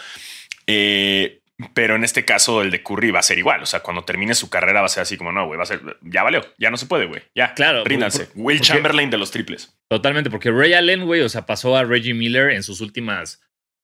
[0.66, 1.40] Eh,
[1.74, 3.62] pero en este caso, el de Curry va a ser igual.
[3.62, 5.66] O sea, cuando termine su carrera va a ser así como, no, güey, va a
[5.66, 7.22] ser, ya valió, ya no se puede, güey.
[7.34, 8.26] Ya, Claro, ríndanse.
[8.26, 9.78] por- Will porque- Chamberlain de los triples.
[9.90, 13.40] Totalmente, porque Ray Allen, güey, o sea, pasó a Reggie Miller en sus últimas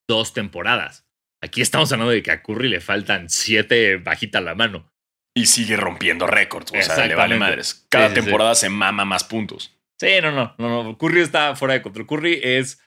[0.09, 1.07] dos temporadas.
[1.43, 4.93] Aquí estamos hablando de que a Curry le faltan siete bajita a la mano.
[5.35, 6.73] Y sigue rompiendo récords.
[6.73, 7.87] O sea, le vale madres.
[7.89, 8.25] Cada Sí, sí, sí.
[8.27, 9.75] temporada se mama más puntos.
[9.99, 10.99] Sí, no, no, no, no.
[10.99, 12.07] Curry está fuera de control.
[12.07, 12.81] Curry es,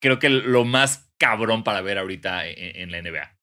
[0.00, 3.33] creo que lo más cabrón para ver ahorita en, en la NBA.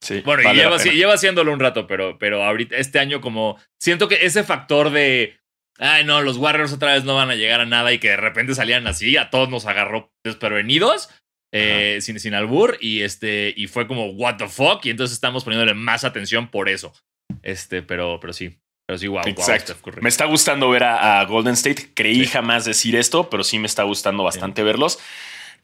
[0.00, 3.20] Sí, Bueno, vale y lleva, sí, lleva haciéndolo un rato, pero, pero ahorita, este año,
[3.20, 5.36] como siento que ese factor de,
[5.78, 8.16] ay, no, los Warriors otra vez no van a llegar a nada y que de
[8.16, 11.10] repente salían así, a todos nos agarró desprevenidos,
[11.52, 15.44] eh, sin, sin albur, y, este, y fue como, what the fuck, y entonces estamos
[15.44, 16.92] poniéndole más atención por eso.
[17.42, 18.58] Este, pero, pero sí,
[18.88, 19.76] pero sí, wow, wow, Exacto.
[19.82, 20.00] Curry.
[20.00, 21.90] Me está gustando ver a, a Golden State.
[21.94, 24.98] Creí jamás decir esto, pero sí me está gustando bastante verlos.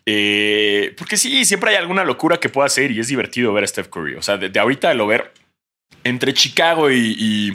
[0.07, 3.67] Eh, porque sí, siempre hay alguna locura que pueda hacer y es divertido ver a
[3.67, 4.15] Steph Curry.
[4.17, 5.33] O sea, de, de ahorita lo ver
[6.05, 7.53] entre Chicago y, y-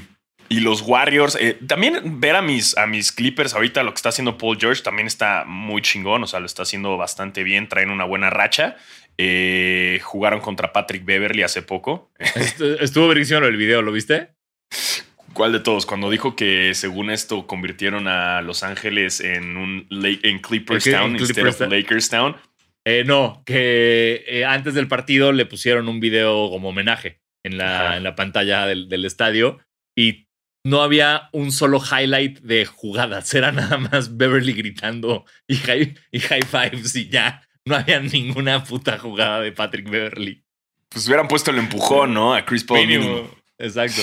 [0.51, 1.37] y los Warriors.
[1.39, 4.81] eh, también ver a mis, a mis Clippers ahorita lo que está haciendo Paul George
[4.81, 6.23] también está muy chingón.
[6.23, 7.69] O sea, lo está haciendo bastante bien.
[7.69, 8.75] Traen una buena racha.
[9.19, 12.09] Eh, jugaron contra Patrick Beverly hace poco.
[12.17, 14.29] Estu- Estuvo buenísimo el video, ¿lo viste?
[15.39, 15.85] ¿Cuál de todos?
[15.85, 20.83] Cuando dijo que según esto convirtieron a Los Ángeles en un en Clippers.
[20.83, 21.71] Town ¿En instead Clippers of?
[21.71, 22.35] Lakers Town.
[22.83, 27.95] Eh, no, que eh, antes del partido le pusieron un video como homenaje en la,
[27.95, 29.59] en la pantalla del, del estadio
[29.97, 30.27] y
[30.65, 36.19] no había un solo highlight de jugadas, era nada más Beverly gritando y high, y
[36.19, 37.47] high fives y ya.
[37.63, 40.43] No había ninguna puta jugada de Patrick Beverly.
[40.89, 42.33] Pues hubieran puesto el empujón, ¿no?
[42.35, 43.05] A Chris Paul mínimo.
[43.05, 43.35] Mínimo.
[43.57, 44.01] Exacto.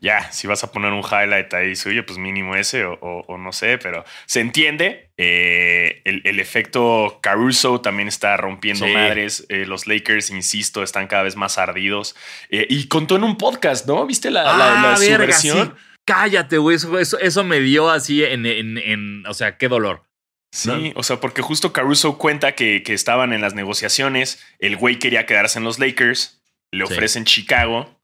[0.00, 3.36] Ya, si vas a poner un highlight ahí suyo, pues mínimo ese o, o- o
[3.38, 5.10] no sé, pero se entiende.
[5.16, 8.92] Eh, el, el efecto Caruso también está rompiendo Sí.
[8.92, 9.44] madres.
[9.48, 12.14] Eh, los Lakers, insisto, están cada vez más ardidos.
[12.50, 14.06] Eh, y contó en un podcast, ¿no?
[14.06, 15.74] ¿Viste la, la- la- Ah, verga, versión?
[15.76, 15.84] sí.
[16.06, 16.76] Cállate, güey.
[16.76, 20.04] Eso, eso, eso me dio así en, en, en- O sea, qué dolor.
[20.52, 24.98] Sí, o sea, porque justo Caruso cuenta que, que estaban en las negociaciones, el güey
[24.98, 26.40] quería quedarse en los Lakers,
[26.72, 26.92] le Sí.
[26.94, 28.00] ofrecen Chicago,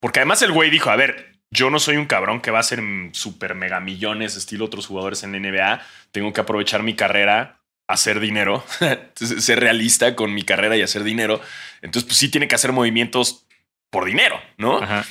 [0.00, 2.60] porque además el güey dijo, a ver, yo no soy un cabrón que va a
[2.60, 5.80] hacer mm, super mega millones estilo otros jugadores en la NBA,
[6.12, 8.64] tengo que aprovechar mi carrera, hacer dinero,
[9.14, 11.40] ser realista con mi carrera y hacer dinero,
[11.82, 13.46] entonces pues sí tiene que hacer movimientos
[13.90, 14.78] por dinero, ¿no?
[14.82, 15.04] Ajá.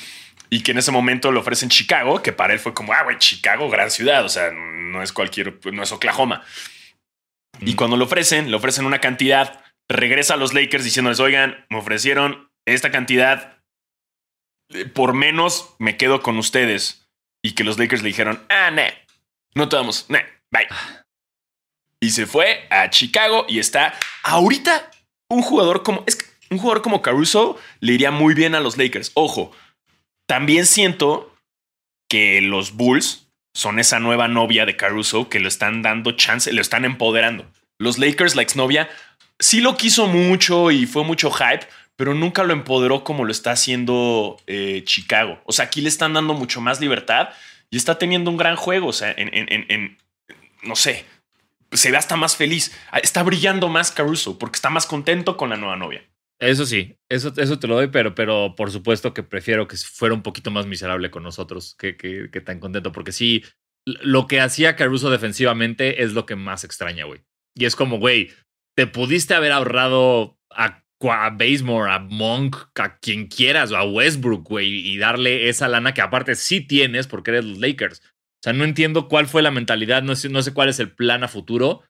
[0.48, 3.18] Y que en ese momento le ofrecen Chicago, que para él fue como, ah, güey,
[3.18, 6.42] Chicago, gran ciudad, o sea, no es cualquier, no es Oklahoma.
[7.60, 7.76] Y Mm.
[7.76, 12.48] cuando le ofrecen, le ofrecen una cantidad, regresa a los Lakers diciéndoles, oigan, me ofrecieron
[12.64, 13.55] esta cantidad,
[14.94, 17.06] por menos me quedo con ustedes.
[17.42, 18.82] Y que los Lakers le dijeron, ah, no,
[19.54, 20.66] no te damos, nah, bye.
[22.00, 24.90] Y se fue a Chicago y está ahorita
[25.30, 28.76] un jugador como, es que un jugador como Caruso le iría muy bien a los
[28.76, 29.12] Lakers.
[29.14, 29.52] Ojo,
[30.28, 31.34] también siento
[32.08, 36.60] que los Bulls son esa nueva novia de Caruso que lo están dando chance, lo
[36.60, 37.50] están empoderando.
[37.78, 38.88] Los Lakers, la exnovia,
[39.38, 41.66] sí lo quiso mucho y fue mucho hype,
[41.96, 45.40] pero nunca lo empoderó como lo está haciendo eh, Chicago.
[45.44, 47.30] O sea, aquí le están dando mucho más libertad
[47.70, 48.88] y está teniendo un gran juego.
[48.88, 49.98] O sea, en, en- en- en-
[50.62, 51.04] no sé,
[51.72, 52.76] se ve hasta más feliz.
[53.02, 56.02] Está brillando más Caruso porque está más contento con la nueva novia.
[56.38, 60.14] Eso sí, eso, eso te lo doy, pero, pero por supuesto que prefiero que fuera
[60.14, 63.42] un poquito más miserable con nosotros que, que, que tan contento, porque sí,
[63.86, 67.22] lo que hacía Caruso defensivamente es lo que más extraña, güey.
[67.54, 68.32] Y es como, güey,
[68.76, 74.88] te pudiste haber ahorrado a, a Bazemore, a Monk, a quien quieras, a Westbrook, güey,
[74.88, 78.00] y darle esa lana que aparte sí tienes porque eres los Lakers.
[78.00, 80.92] O sea, no entiendo cuál fue la mentalidad, no sé, no sé cuál es el
[80.92, 81.82] plan a futuro,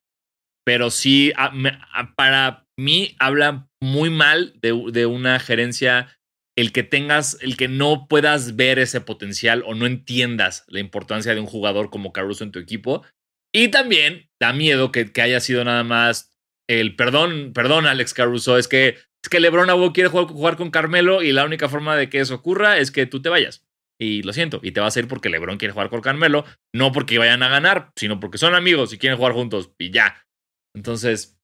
[0.65, 1.31] pero sí,
[2.15, 6.17] para mí habla muy mal de, de una gerencia
[6.57, 11.33] el que tengas, el que no puedas ver ese potencial o no entiendas la importancia
[11.33, 13.05] de un jugador como Caruso en tu equipo.
[13.53, 16.36] Y también da miedo que, que haya sido nada más
[16.67, 20.69] el perdón, perdón, Alex Caruso, es que, es que LeBron Abo quiere jugar, jugar con
[20.71, 23.63] Carmelo y la única forma de que eso ocurra es que tú te vayas.
[23.99, 26.91] Y lo siento, y te vas a ir porque LeBron quiere jugar con Carmelo, no
[26.91, 30.23] porque vayan a ganar, sino porque son amigos y quieren jugar juntos y ya.
[30.75, 31.39] Entonces,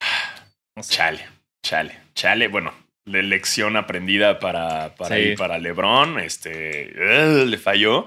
[0.88, 1.24] Chale,
[1.62, 2.48] chale, chale.
[2.48, 2.74] Bueno,
[3.06, 5.22] la lección aprendida para, para, Sí.
[5.22, 6.18] ir para LeBron.
[6.18, 6.92] Este
[7.46, 8.06] le falló.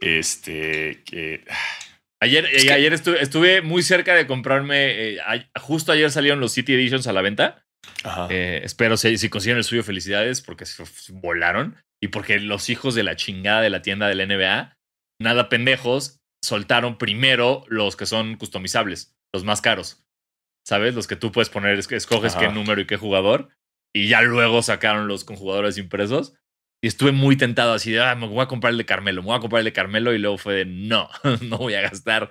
[0.00, 1.44] Este que
[2.20, 6.40] ayer, eh, que- ayer estuve, estuve muy cerca de comprarme, eh, a- justo ayer salieron
[6.40, 7.64] los City Editions a la venta.
[8.04, 8.26] ajá.
[8.30, 11.76] Eh, espero si, si consiguen el suyo, felicidades, porque se volaron.
[12.02, 14.76] Y porque los hijos de la chingada de la tienda del NBA,
[15.20, 20.04] nada pendejos, soltaron primero los que son customizables, los más caros.
[20.66, 20.94] ¿Sabes?
[20.94, 22.46] Los que tú puedes poner, escoges Ajá.
[22.46, 23.48] qué número y qué jugador.
[23.94, 26.34] Y ya luego sacaron los con jugadores impresos.
[26.82, 29.26] Y estuve muy tentado así de, ah, me voy a comprar el de Carmelo, me
[29.28, 30.14] voy a comprar el de Carmelo.
[30.14, 31.08] Y luego fue de, no,
[31.42, 32.30] no voy a gastar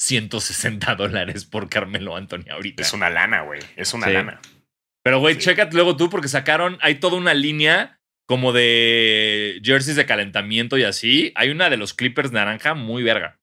[0.00, 2.82] 160 dólares por Carmelo Anthony ahorita.
[2.82, 3.60] es una lana, güey.
[3.76, 4.12] Es una Sí.
[4.12, 4.40] lana.
[5.02, 5.40] Pero, güey, Sí.
[5.42, 10.82] chécate luego tú, porque sacaron, hay toda una línea como de jerseys de calentamiento y
[10.82, 11.32] así.
[11.36, 13.38] Hay una de los Clippers naranja muy verga.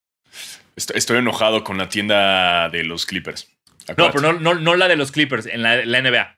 [0.75, 3.49] Estoy, estoy enojado con la tienda de los Clippers.
[3.97, 6.37] No, pero no, no, no la de los Clippers, en la, la NBA.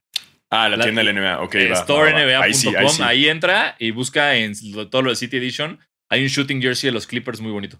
[0.55, 1.41] Ah, la, la- tienda del NBA.
[1.41, 1.75] Ok, Eh.
[1.75, 2.43] StoreNBA.com.
[2.43, 3.01] Ahí sí, ahí sí.
[3.03, 4.53] Ahí entra y busca en
[4.89, 5.79] todo lo de City Edition.
[6.09, 7.79] Hay un shooting jersey de los Clippers muy bonito.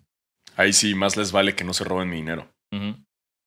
[0.57, 2.51] Ahí sí, más les vale que no se roben mi dinero.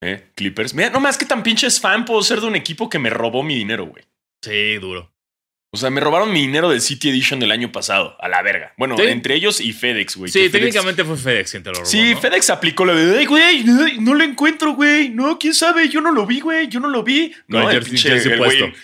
[0.02, 0.28] ¿Eh?
[0.36, 0.74] Clippers.
[0.74, 3.42] Mira, no más que tan pinches fan puedo ser de un equipo que me robó
[3.42, 4.04] mi dinero, güey.
[4.42, 5.12] Sí, duro.
[5.74, 8.72] O sea, me robaron mi dinero del City Edition del año pasado, a la verga.
[8.78, 9.02] Bueno, Sí.
[9.06, 10.30] entre ellos y FedEx, güey.
[10.30, 11.84] Sí, FedEx- técnicamente fue FedEx quien te lo robó.
[11.86, 12.20] Sí, ¿no?
[12.20, 13.64] FedEx aplicó la de, "Ay, güey,
[14.00, 15.10] no lo encuentro, güey.
[15.10, 17.30] No, quién sabe, yo no lo vi, güey, yo no lo vi.
[17.50, 18.74] Con no, el pinche- güey- el-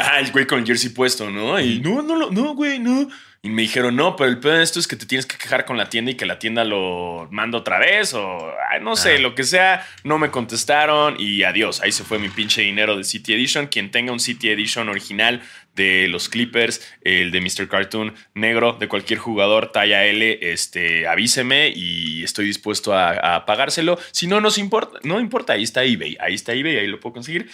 [0.00, 1.58] ah, el güey con el jersey puesto, ¿no?
[1.60, 3.08] Y no, no, no, güey, no.
[3.42, 5.66] Y me dijeron, no, pero el peor de esto es que te tienes que quejar
[5.66, 9.16] con la tienda y que la tienda lo manda otra vez o ay, no sé,
[9.16, 9.18] Ah.
[9.18, 9.86] lo que sea.
[10.02, 11.82] No me contestaron y adiós.
[11.82, 13.66] Ahí se fue mi pinche dinero de City Edition.
[13.66, 15.42] Quien tenga un City Edition original
[15.76, 17.68] de los Clippers, el de Mr.
[17.68, 23.98] Cartoon negro, de cualquier jugador talla L, este, avíseme y estoy dispuesto a, a pagárselo.
[24.12, 27.12] Si no, nos importa, no importa, ahí está eBay, ahí está eBay, ahí lo puedo
[27.12, 27.50] conseguir.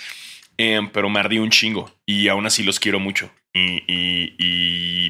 [0.61, 3.33] Em, pero me ardí un chingo y aún así los quiero mucho.
[3.55, 5.09] Y, y- y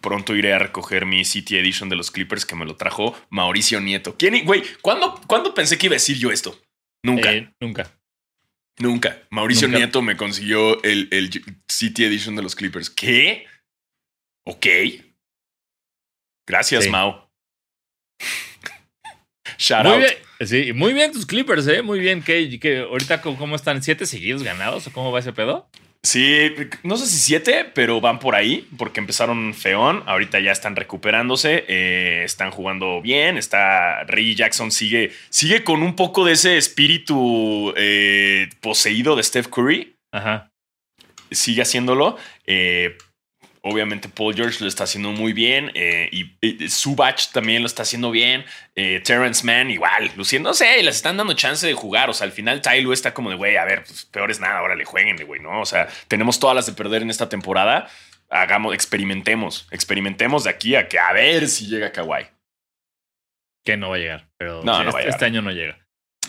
[0.00, 3.80] pronto iré a recoger mi City Edition de los Clippers que me lo trajo Mauricio
[3.80, 4.16] Nieto.
[4.16, 4.62] ¿Quién, güey?
[4.82, 6.60] ¿cuándo, ¿Cuándo pensé que iba a decir yo esto?
[7.04, 7.32] Nunca.
[7.32, 7.90] Eh, nunca.
[8.78, 9.22] Nunca.
[9.30, 9.78] Mauricio Nunca.
[9.78, 11.30] Nieto me consiguió el, el
[11.68, 12.88] City Edition de los Clippers.
[12.90, 13.46] ¿Qué?
[14.46, 14.66] Ok.
[16.46, 16.90] Gracias, Sí.
[16.90, 17.28] Mau.
[19.58, 20.00] Shout Muy out.
[20.02, 21.82] bien, sí, muy bien tus Clippers, ¿eh?
[21.82, 22.22] Muy bien.
[22.22, 23.82] que que ahorita cómo cómo están?
[23.82, 25.68] ¿Siete seguidos ganados o cómo va ese pedo?
[26.04, 30.02] Sí, no sé si siete, pero van por ahí porque empezaron feón.
[30.04, 33.38] Ahorita ya están recuperándose, eh, están jugando bien.
[33.38, 39.48] Está Reggie Jackson sigue, sigue con un poco de ese espíritu eh, poseído de Steph
[39.48, 39.96] Curry.
[40.12, 40.50] Ajá.
[41.30, 42.18] sigue haciéndolo.
[42.46, 42.98] Eh,
[43.66, 47.82] obviamente Paul George lo está haciendo muy bien eh, y, y Subach también lo está
[47.82, 48.44] haciendo bien.
[48.74, 52.10] Eh, Terrence Mann igual, luciéndose, les están dando chance de jugar.
[52.10, 54.38] O sea, al final Ty Lue está como de, güey, a ver, pues, peor es
[54.38, 55.60] nada, ahora le jueguen, güey, ¿no?
[55.60, 57.88] O sea, tenemos todas las de perder en esta temporada.
[58.28, 62.26] Hagamos, experimentemos, experimentemos de aquí a que a ver si llega Kawhi.
[63.64, 64.28] Que no va a llegar.
[64.36, 65.08] Pero No, sí, no va a este, llegar.
[65.08, 65.78] este año no llega.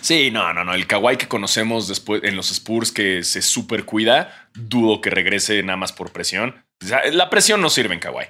[0.01, 0.73] Sí, no, no, no.
[0.73, 5.61] El Kawhi que conocemos después en los Spurs que se super cuida, dudo que regrese
[5.63, 6.64] nada más por presión.
[7.11, 8.25] La presión no sirve en Kawhi.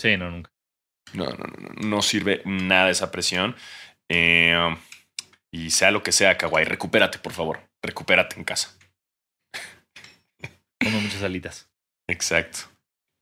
[0.00, 0.50] Sí, no, nunca.
[1.14, 3.56] No, no, no, no, no sirve nada esa presión.
[4.10, 4.76] Eh,
[5.50, 7.60] y sea lo que sea, Kawhi, recupérate, por favor.
[7.82, 8.76] Recupérate en casa.
[10.82, 11.68] Como muchas alitas.
[12.08, 12.58] Exacto.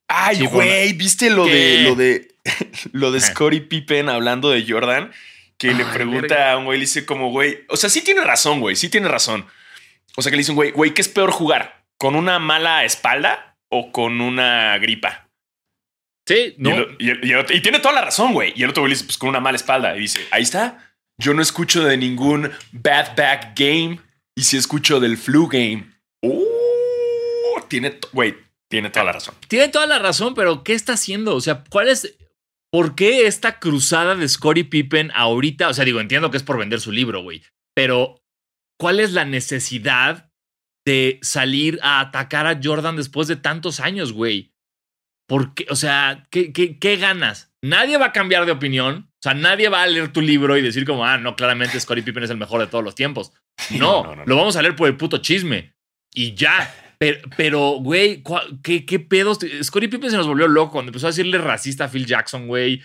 [0.09, 1.51] Ay, Sí, güey, ¿viste lo ¿Qué?
[1.51, 2.35] de lo de
[2.93, 3.19] lo de.
[3.19, 5.11] Scottie Pippen hablando de Jordan?
[5.57, 6.51] Que le pregunta verga.
[6.51, 9.07] a un güey, le dice como, güey, o sea, sí tiene razón, güey, sí tiene
[9.07, 9.47] razón.
[10.15, 11.83] O sea, que le dice un güey, güey, ¿qué es peor jugar?
[11.97, 15.29] ¿Con una mala espalda o con una gripa?
[16.27, 16.75] Sí, Y, no.
[16.75, 18.53] el- y el- y el y tiene toda la razón, güey.
[18.55, 19.95] Y el otro güey dice, pues con una mala espalda.
[19.95, 20.93] Y dice, ahí está.
[21.19, 23.99] Yo no escucho de ningún bad back game.
[24.37, 25.89] Y sí escucho del flu game.
[26.21, 28.35] Uh, tiene, güey,
[28.69, 29.35] tiene toda la razón.
[29.47, 31.35] Tiene toda la razón, pero ¿qué está haciendo?
[31.35, 32.17] O sea, ¿cuál es.
[32.71, 35.69] ¿Por qué esta cruzada de Scottie Pippen ahorita?
[35.69, 37.41] O sea, digo, entiendo que es por vender su libro, güey.
[37.73, 38.21] Pero,
[38.77, 40.26] ¿cuál es la necesidad
[40.87, 44.53] de salir a atacar a Jordan después de tantos años, güey?
[45.27, 45.65] ¿Por qué?
[45.69, 47.51] O sea, ¿qué, qué, qué ganas?
[47.61, 49.09] Nadie va a cambiar de opinión.
[49.09, 52.03] O sea, nadie va a leer tu libro y decir como, ah, no, claramente Scottie
[52.03, 53.33] Pippen es el mejor de todos los tiempos.
[53.71, 54.25] No, no, no, no.
[54.25, 55.73] lo vamos a leer por el puto chisme.
[56.13, 56.73] Y ya.
[56.99, 59.39] Pero, pero güey, ¿cuál- ¿qué, ¿qué pedos?
[59.63, 62.81] Scottie Pippen se nos volvió loco cuando empezó a decirle racista a Phil Jackson, güey.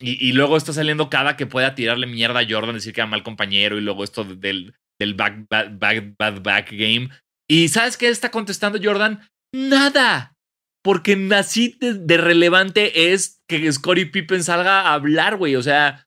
[0.00, 3.08] Y, y luego está saliendo cada que pueda tirarle mierda a Jordan, decir que era
[3.08, 3.78] mal compañero.
[3.78, 7.08] Y luego esto de- del, del back, back, back, back, back game.
[7.50, 9.28] ¿Y sabes qué está contestando Jordan?
[9.54, 10.36] Nada.
[10.84, 15.56] Porque así de, de relevante es que Scottie Pippen salga a hablar, güey.
[15.56, 16.06] O sea,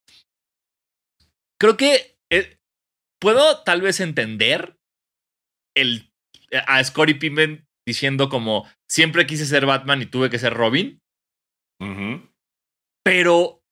[1.60, 2.60] creo que eh,
[3.19, 4.77] puedo tal vez entender
[5.75, 6.12] el,
[6.67, 10.99] a Scottie Pippen diciendo como siempre quise ser Batman y tuve que ser Robin.
[13.04, 13.63] Pero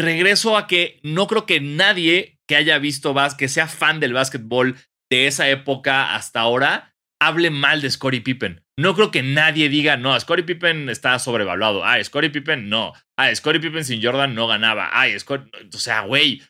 [0.00, 4.12] regreso a que no creo que nadie que haya visto básquet, que sea fan del
[4.12, 4.76] básquetbol
[5.10, 6.91] de esa época hasta ahora,
[7.26, 8.64] hable mal de Scottie Pippen.
[8.78, 11.84] No creo que nadie diga, no, Scottie Pippen está sobrevaluado.
[11.84, 12.92] Ah, Scottie Pippen no.
[13.18, 14.90] Ah, Scottie Pippen sin Jordan no ganaba.
[14.92, 16.42] Ay, Scott, o sea, güey.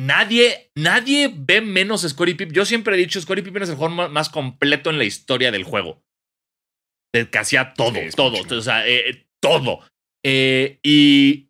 [0.00, 2.54] Nadie, nadie ve menos a Scottie Pippen.
[2.54, 5.64] Yo siempre he dicho, Scottie Pippen es el jugador más completo en la historia del
[5.64, 6.02] juego.
[7.14, 9.80] De que hacía todo, Sí, todo, o sea, eh, eh, todo.
[10.24, 11.48] Eh, y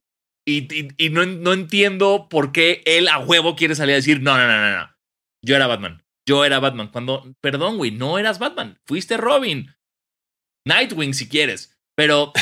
[0.48, 4.20] y, y- y no, no entiendo por qué él a huevo quiere salir a decir,
[4.20, 4.90] no, no, no, no, no.
[5.44, 5.99] Yo era Batman.
[6.30, 6.86] Yo era Batman.
[6.92, 8.78] Cuando, perdón, güey, no eras Batman.
[8.86, 9.74] Fuiste Robin.
[10.64, 11.76] Nightwing si quieres.
[11.96, 12.32] Pero...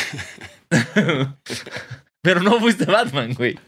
[2.21, 3.59] pero no fuiste Batman, güey.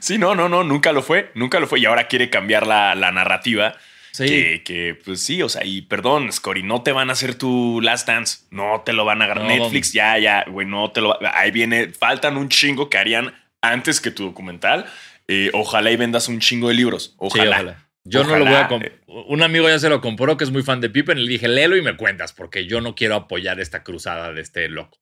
[0.00, 1.80] Sí, no, no, no, nunca lo fue, nunca lo fue.
[1.80, 3.74] Y ahora quiere cambiar la, la narrativa.
[4.12, 4.26] Sí.
[4.26, 7.80] Que, que, pues sí, o sea, y perdón, Scotty, no te van a hacer tu
[7.80, 8.44] Last Dance.
[8.50, 9.44] No te lo van a agarrar.
[9.44, 12.98] No, Netflix, ya, ya, güey, no te lo va- Ahí viene, faltan un chingo que
[12.98, 14.84] harían antes que tu documental.
[15.26, 17.12] Eh, ojalá y vendas un chingo de libros.
[17.12, 17.83] Sí, Ojalá.
[18.06, 18.22] Ojalá.
[18.22, 18.92] Yo no lo voy a comprar.
[19.06, 21.22] Un amigo ya se lo compró que es muy fan de Pippen.
[21.24, 24.68] Le dije, léelo y me cuentas, porque yo no quiero apoyar esta cruzada de este
[24.68, 24.98] loco.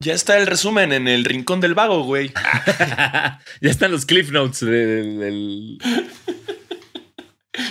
[0.00, 2.30] Ya está el resumen en el rincón del vago, güey.
[3.60, 5.18] ya están los cliff notes de- del.
[5.18, 5.78] del-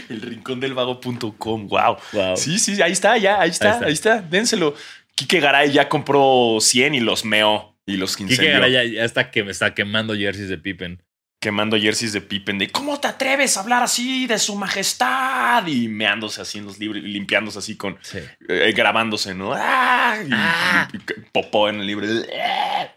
[0.09, 1.67] El rincón del vago.com.
[1.67, 1.97] Wow.
[2.11, 2.35] Wow.
[2.35, 3.85] Sí, sí, ahí está, ya, ahí está, está.
[3.85, 4.21] ahí está.
[4.21, 4.75] Dénselo.
[5.15, 8.53] Quique Garay ya compró 100 y los meó y los Kike incendió.
[8.55, 11.01] Garay ya, ya está que me está quemando jerseys de Pippen.
[11.39, 15.65] Quemando jerseys de Pippen de ¿Cómo te atreves a hablar así de su majestad?
[15.67, 18.19] Y meándose así en los libros, y limpiándose así con, Sí.
[18.49, 19.53] eh, grabándose, ¿no?
[19.55, 20.17] ¡Ah!
[20.25, 20.87] Y, Ah.
[20.93, 20.99] y- y
[21.31, 22.07] popó en el libro.
[22.41, 22.87] ¡Ah!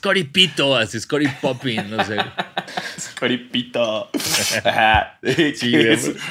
[0.00, 2.16] Scotty Pito, así Scotty Popping, no sé.
[3.18, 4.10] Coripito.
[4.64, 5.18] Ajá.
[5.54, 5.74] Sí,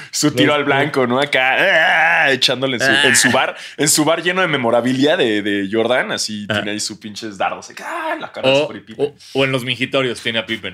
[0.10, 1.19] su tiro al blanco, ¿no?
[1.19, 2.32] Acá ¡ah!
[2.32, 6.12] echándole en su, en su bar, en su bar lleno de memorabilia de, de Jordan,
[6.12, 6.53] así Ah.
[6.55, 7.67] tiene ahí sus pinches dardos.
[7.86, 8.13] ¡ah!
[8.15, 9.05] en la cara de O, Scottie Pippen.
[9.05, 10.73] o- o en los mingitorios tiene a Pippen.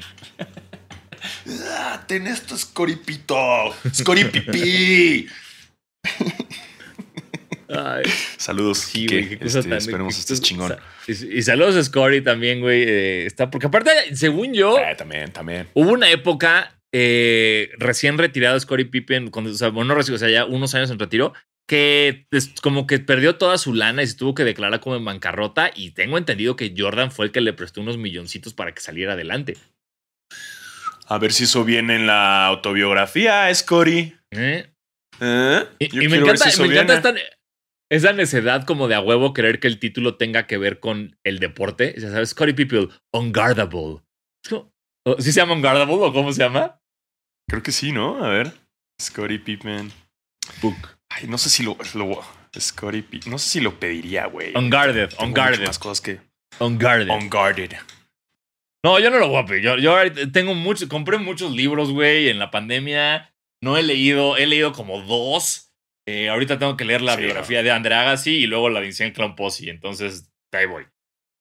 [1.70, 2.02] ¡Ah!
[2.08, 3.76] Ten esto, Scoripito.
[3.94, 5.28] Scoripipí.
[7.70, 8.04] Ay,
[8.38, 8.80] Saludos.
[8.80, 9.78] sí, güey, cosa Este, tan.
[9.80, 10.76] esperemos qué estés chingón.
[11.08, 12.84] Y, y saludos a Scotty también, güey.
[12.84, 15.68] eh, está, porque aparte, según yo, Eh, también, también.
[15.74, 20.18] hubo una época eh, recién retirado Scottie Pippen, cuando, o sea, bueno, no recién, o
[20.20, 21.34] sea, ya unos años en retiro,
[21.68, 25.04] que es como que perdió toda su lana y se tuvo que declarar como en
[25.04, 25.72] bancarrota.
[25.76, 29.14] Y tengo entendido que Jordan fue el que le prestó unos milloncitos para que saliera
[29.14, 29.58] adelante.
[31.08, 34.16] A ver si eso viene en la autobiografía, Scotty.
[34.32, 34.68] ¿Eh?
[35.20, 35.64] ¿Eh?
[35.80, 37.14] Y, me encanta, si me encanta.
[37.92, 41.40] Esa necedad como de a huevo querer que el título tenga que ver con el
[41.40, 41.94] deporte.
[41.98, 44.02] Ya sabes, Scottie Pippen, Unguardable.
[44.44, 44.72] Es como-
[45.08, 46.80] ¿o- ¿Sí se llama Unguardable o cómo se llama?
[47.48, 48.24] Creo que sí, ¿no?
[48.24, 48.52] A ver.
[49.02, 49.92] Scotty Pippen.
[50.62, 50.76] Book.
[51.10, 51.78] Ay, no sé si lo.
[51.96, 52.22] lo
[52.60, 53.32] Scotty Pippen.
[53.32, 54.56] No sé si lo pediría, güey.
[54.56, 56.20] Unguarded, Tengo unguarded, más cosas que.
[56.60, 57.10] unguarded.
[57.10, 57.74] Unguarded.
[58.84, 59.64] No, yo no lo voy a pedir.
[59.64, 63.34] Yo, yo tengo muchos, compré muchos libros, güey, en la pandemia.
[63.62, 65.65] No he leído, he leído como dos.
[66.08, 68.86] Eh, ahorita tengo que leer la Sí, biografía de Andre Agassi y luego la de
[68.86, 69.70] Vincent Clomposi.
[69.70, 70.86] Entonces, ahí voy.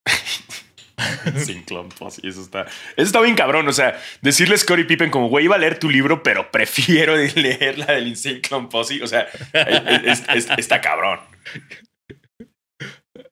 [1.44, 2.20] Sin clompos.
[2.22, 2.62] Y eso está.
[2.62, 3.66] Eso está bien cabrón.
[3.68, 7.16] O sea, decirle a Scottie Pippen como, güey, iba a leer tu libro, pero prefiero
[7.16, 9.03] leer la del Insane Clone Posse.
[9.03, 9.29] O sea,
[10.05, 11.20] es- es- está cabrón.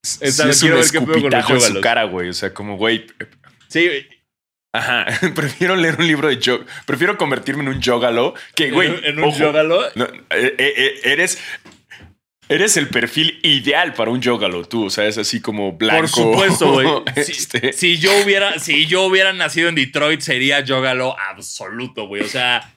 [0.03, 2.29] Sí, Esta- es un ver qué con en su cara, güey.
[2.29, 3.07] O sea, como, güey,
[3.69, 4.07] Sí, güey.
[4.73, 9.19] Ajá, prefiero leer un libro de yo, prefiero convertirme en un yogalo que, güey, en,
[9.19, 9.83] un ojo, yogalo.
[9.95, 11.39] no, eh, eh, eh, eres,
[12.49, 14.87] eres el perfil ideal para un yogalo, tú.
[14.87, 16.01] O sea, es así como blanco.
[16.01, 16.89] Por supuesto, güey.
[17.25, 22.23] Si, este, si yo hubiera, si yo hubiera nacido en Detroit, sería yogalo absoluto, güey.
[22.23, 22.73] O sea,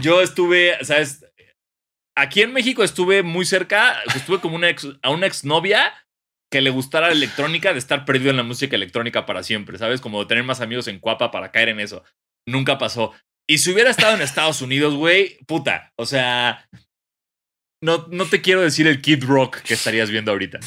[0.00, 1.24] yo estuve, ¿sabes?
[2.16, 5.92] Aquí en México estuve muy cerca, estuve como una ex, a una exnovia
[6.56, 10.00] que le gustara la electrónica, de estar perdido en la música electrónica para siempre, ¿sabes?
[10.00, 12.02] Como de tener más amigos en Cuapa para caer en eso.
[12.48, 13.12] Nunca pasó.
[13.46, 15.92] Y si hubiera estado en Estados Unidos, güey, puta.
[15.96, 16.66] O sea,
[17.82, 20.60] no, no te quiero decir el Kid Rock que estarías viendo ahorita.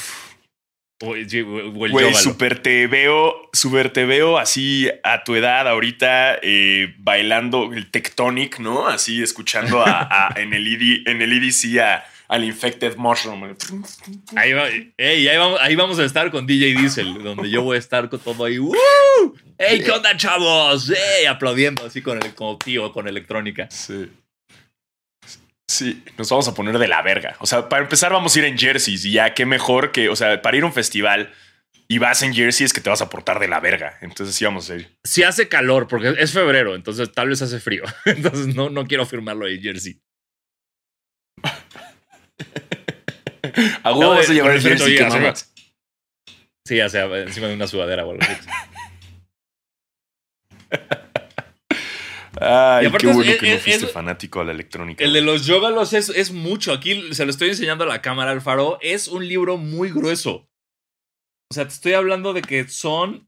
[1.89, 7.89] Güey, súper te veo, súper te veo así a tu edad ahorita eh, bailando el
[7.89, 8.87] Tectonic, ¿no?
[8.87, 13.55] Así escuchando a, a- en, el ED, en el EDC a- al Infected Mushroom.
[14.35, 14.69] Ahí, va-
[14.99, 18.19] ahí, vamos, ahí vamos a estar con DJ Diesel, donde yo voy a estar con
[18.19, 18.57] todo ahí.
[18.59, 18.73] ¡Woo!
[19.57, 20.89] ¡Ey, qué onda, chavos!
[20.91, 21.25] ¡Ey!
[21.25, 23.67] Aplaudiendo así con el, como tío, con electrónica.
[23.69, 24.09] Sí.
[25.67, 27.35] Sí, nos vamos a poner de la verga.
[27.39, 30.15] O sea, para empezar vamos a ir en jerseys y ya qué mejor que, o
[30.15, 31.31] sea, para ir a un festival
[31.87, 33.97] y vas en jersey es que te vas a portar de la verga.
[34.01, 34.89] Entonces sí vamos a ir.
[35.03, 37.83] Si hace calor, porque es febrero, entonces tal vez hace frío.
[38.05, 39.99] Entonces no, no quiero firmarlo ahí, Jersey.
[43.83, 45.53] a huevo vas a llevar el jersey que Sí, mamas.
[46.65, 48.35] Sí, o sea, encima de una sudadera o algo así.
[52.41, 55.03] Ay, qué bueno es- que no fuiste es- fanático a la electrónica.
[55.03, 56.71] El de los yogalos es, es mucho.
[56.71, 58.77] Aquí se lo estoy enseñando a la cámara, Alfaro.
[58.81, 60.47] Es un libro muy grueso.
[61.51, 63.27] O sea, te estoy hablando de que son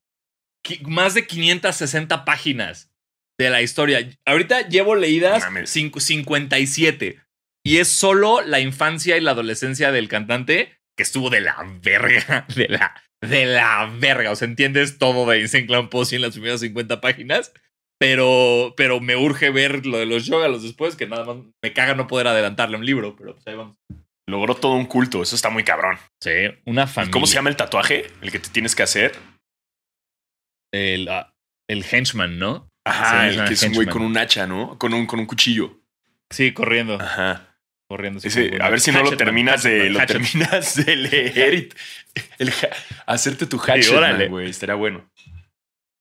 [0.84, 2.92] más de 560 páginas
[3.40, 4.08] de la historia.
[4.26, 5.76] Ahorita llevo leídas No mames.
[5.76, 7.20] cincu- 57.
[7.64, 12.46] Y es solo la infancia y la adolescencia del cantante que estuvo de la verga.
[12.56, 14.32] De la, de la verga.
[14.32, 17.54] O sea, entiendes todo de Insane Clown Posse en las primeras 50 páginas.
[18.00, 21.94] Pero, pero me urge ver lo de los yogalos después, que nada más me caga
[21.94, 23.78] no poder adelantarle un libro, pero pues ahí vamos.
[24.28, 25.22] Logró todo un culto.
[25.22, 26.00] Eso está muy cabrón.
[26.20, 26.32] Sí,
[26.66, 27.12] una familia.
[27.12, 28.08] ¿Cómo se llama el tatuaje?
[28.22, 29.16] El que te tienes que hacer.
[30.74, 31.32] El, ah,
[31.70, 32.70] el henchman, ¿no?
[32.88, 34.80] Ajá, Sí, el que es un güey con un hacha, ¿no?
[34.80, 35.80] Con un, con un cuchillo.
[36.32, 37.00] Sí, corriendo.
[37.00, 37.51] Ajá.
[37.92, 38.20] Corriendo.
[38.24, 38.64] Ese- bueno.
[38.66, 41.70] a ver si no lo terminas de, lo terminas de leer y
[42.40, 44.50] el ha- hacerte tu hatchet, güey.
[44.50, 45.10] Estaría bueno.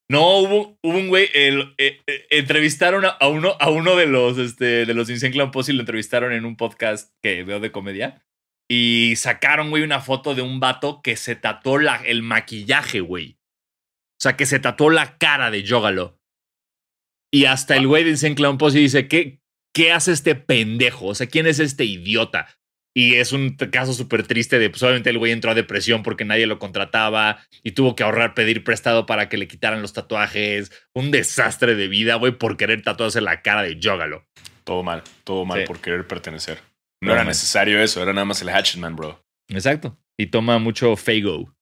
[0.08, 4.06] No, hubo, hubo un güey, el, eh, eh, entrevistaron a, a uno, a uno de
[4.06, 7.72] los, este, de los Insane Clown Posse, lo entrevistaron en un podcast que veo de
[7.72, 8.22] comedia.
[8.68, 13.36] Y sacaron, güey, una foto de un vato que se tatuó la, el maquillaje, güey.
[14.18, 16.18] O sea, que se tatuó la cara de Yogalo.
[17.32, 19.39] Y hasta el güey de Insane Clown Posse dice, ¿qué,
[19.74, 21.06] ¿qué hace este pendejo?
[21.06, 22.48] O sea, ¿quién es este idiota?
[22.92, 26.24] Y es un caso súper triste de, pues obviamente el güey entró a depresión porque
[26.24, 30.72] nadie lo contrataba y tuvo que ahorrar pedir prestado para que le quitaran los tatuajes.
[30.92, 34.26] Un desastre de vida, güey, por querer tatuarse la cara de Yogalo.
[34.64, 35.66] Todo mal, todo mal Sí.
[35.66, 36.58] por querer pertenecer.
[37.00, 39.24] No era necesario eso, era nada más el hatchetman, bro.
[39.48, 39.96] Exacto.
[40.18, 41.54] Y toma mucho Fago.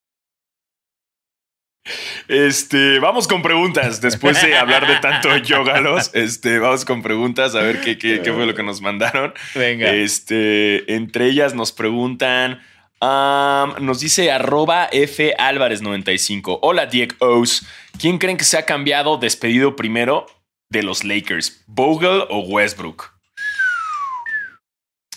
[2.29, 4.01] Este, vamos con preguntas.
[4.01, 8.33] Después de hablar de tanto yogalos, este, vamos con preguntas a ver qué, qué, qué
[8.33, 9.33] fue lo que nos mandaron.
[9.55, 9.93] Venga.
[9.93, 12.61] Este, entre ellas nos preguntan.
[13.01, 16.61] nos dice arroba F Álvarez 95.
[16.63, 17.67] Hola, Dieg O's.
[17.99, 20.27] ¿Quién creen que se ha cambiado despedido primero
[20.71, 21.65] de los Lakers?
[21.67, 23.13] ¿Bogle o Westbrook?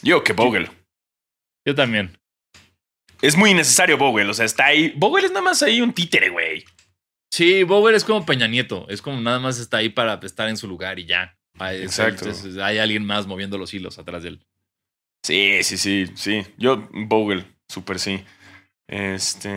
[0.01, 0.69] Yo que Bogle.
[1.65, 2.20] Yo también.
[3.21, 4.29] Es muy innecesario Bogle.
[4.29, 4.93] O sea, está ahí.
[4.95, 6.63] Bogle es nada más ahí un títere, güey.
[7.31, 8.85] Sí, Bower es como Peña Nieto.
[8.89, 11.37] Es como nada más está ahí para estar en su lugar y ya.
[11.59, 12.29] Hay, Exacto.
[12.63, 14.45] hay alguien más moviendo los hilos atrás de él.
[15.23, 16.43] Sí, sí, sí, sí.
[16.57, 18.23] Yo, Bogle, súper sí.
[18.87, 19.49] Este,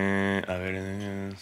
[0.47, 1.35] a ver.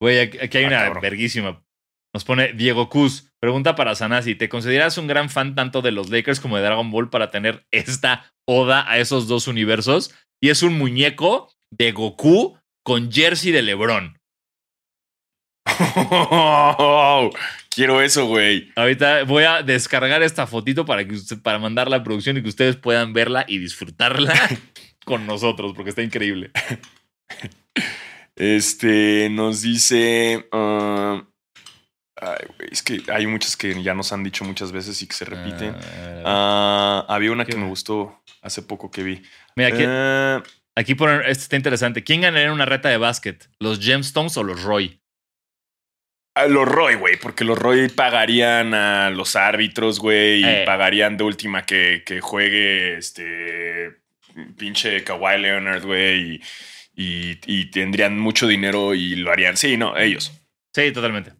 [0.00, 1.02] Güey, aquí, aquí hay Ah, una cabrón.
[1.02, 1.64] verguísima.
[2.12, 3.32] Nos pone Diego Cus.
[3.40, 4.34] Pregunta para Sanasi.
[4.36, 7.66] ¿Te consideras un gran fan tanto de los Lakers como de Dragon Ball para tener
[7.72, 10.14] esta oda a esos dos universos?
[10.40, 14.16] Y es un muñeco de Goku con jersey de LeBron.
[17.70, 18.70] Quiero eso, güey.
[18.76, 22.48] Ahorita voy a descargar esta fotito para, que usted- para mandarla a producción y que
[22.48, 24.32] ustedes puedan verla y disfrutarla
[25.04, 26.50] con nosotros, porque está increíble.
[28.36, 30.46] Este nos dice.
[30.52, 31.24] ah,
[32.16, 35.14] ay, güey, es que hay muchas que ya nos han dicho muchas veces y que
[35.14, 35.74] se repiten.
[35.76, 39.22] Ah, Ah, había una ¿Qué que me gustó hace poco que vi.
[39.56, 39.84] Mira, aquí,
[40.76, 42.02] aquí ponen, este está interesante.
[42.04, 43.48] ¿Quién ganaría una reta de básquet?
[43.60, 45.00] ¿Los Gemstones o los Roy?
[46.36, 50.62] a los Roy, güey, porque los Roy pagarían a los árbitros, güey, y Eh.
[50.66, 54.00] pagarían de última que, que juegue este
[54.58, 56.42] pinche Kawhi Leonard, güey,
[56.96, 59.56] y, y- y tendrían mucho dinero y lo harían.
[59.56, 60.32] Sí, no, ellos
[60.74, 61.34] Sí, totalmente.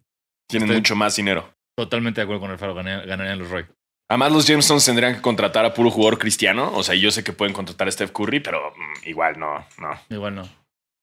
[0.47, 1.53] tienen Estoy- mucho más dinero.
[1.75, 2.73] Totalmente de acuerdo con el Faro.
[2.73, 3.65] Ganarían, ganarían los Roy.
[4.07, 6.71] Además, los Jamestones tendrían que contratar a puro jugador cristiano.
[6.75, 9.99] O sea, yo sé que pueden contratar a Steph Curry, pero mm, igual no, no.
[10.09, 10.49] Igual no.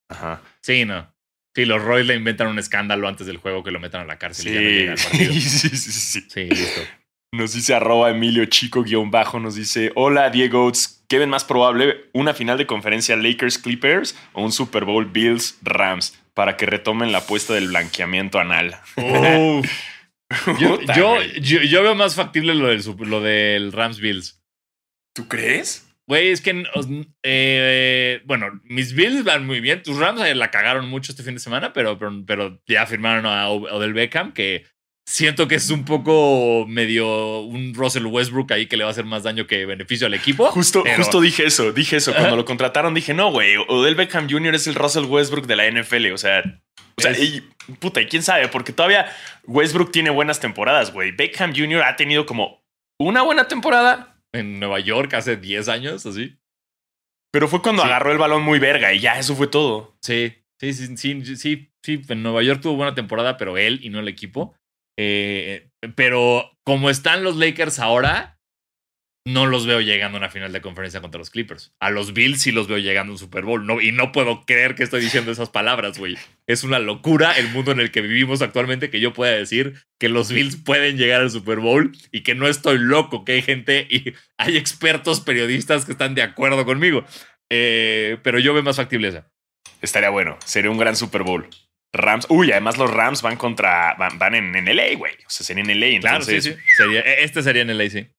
[0.09, 0.41] Ajá.
[0.61, 1.11] Sí, no.
[1.55, 4.17] Sí, los Roy le inventan un escándalo antes del juego que lo metan a la
[4.17, 5.33] cárcel y ya no Sí, llega al partido.
[5.33, 6.21] sí, sí, sí, sí.
[6.29, 6.81] Sí, listo.
[7.33, 10.71] Nos dice arroba Emilio Chico guion bajo, nos dice, hola Diego,
[11.07, 12.05] ¿qué ven más probable?
[12.13, 16.17] ¿Una final de conferencia Lakers Clippers o un Super Bowl Bills Rams?
[16.35, 18.77] Para que retomen la apuesta del blanqueamiento anal.
[20.59, 24.43] yo, yo, yo, yo veo más factible lo del, lo del Rams Bills.
[25.15, 25.87] ¿Tú crees?
[26.05, 26.63] Güey, es que,
[27.23, 29.81] eh, bueno, mis Bills van muy bien.
[29.83, 33.25] Tus Rams eh, la cagaron mucho este fin de semana, pero, pero, pero ya firmaron
[33.25, 34.65] a O- Odell Beckham, que
[35.07, 39.05] siento que es un poco medio un Russell Westbrook ahí que le va a hacer
[39.05, 40.47] más daño que beneficio al equipo.
[40.51, 42.13] Justo, pero- justo dije eso, dije eso.
[42.13, 44.55] Cuando lo contrataron dije, no, güey, Odell Beckham Jr.
[44.55, 46.11] es el Russell Westbrook de la NFL.
[46.13, 46.41] O sea,
[46.97, 47.41] o sea Es- y,
[47.79, 48.47] puta, ¿y quién sabe?
[48.47, 49.11] Porque todavía
[49.45, 51.11] Westbrook tiene buenas temporadas, güey.
[51.11, 51.83] Beckham Jr.
[51.83, 52.63] ha tenido como
[52.99, 56.37] una buena temporada en Nueva York hace 10 años, así.
[57.31, 57.87] Pero fue cuando Sí.
[57.87, 59.95] agarró el balón muy verga y ya, eso fue todo.
[60.01, 62.01] Sí, sí, sí, sí, sí, sí.
[62.07, 64.55] En Nueva York tuvo buena temporada, pero él y no el equipo.
[64.97, 68.33] Eh, pero como están los Lakers ahora,
[69.25, 71.73] no los veo llegando a una final de conferencia contra los Clippers.
[71.79, 73.65] A los Bills sí los veo llegando a un Super Bowl.
[73.65, 76.17] No, y no puedo creer que estoy diciendo esas palabras, güey.
[76.45, 80.09] Es una locura el mundo en el que vivimos actualmente que yo pueda decir que
[80.09, 83.87] los Bills pueden llegar al Super Bowl y que no estoy loco, que hay gente
[83.89, 87.05] y hay expertos periodistas que están de acuerdo conmigo.
[87.49, 89.31] Eh, pero yo veo más factible esa.
[89.81, 90.37] Estaría bueno.
[90.45, 91.47] Sería un gran Super Bowl.
[91.93, 92.25] Rams.
[92.29, 93.93] Uy, además los Rams van contra.
[93.95, 95.13] Van, van en, en LA, güey.
[95.13, 95.99] O sea, sería en LA.
[96.01, 96.57] Claro, Entonces, sí, sí.
[96.75, 98.09] Sería, este sería en el AC.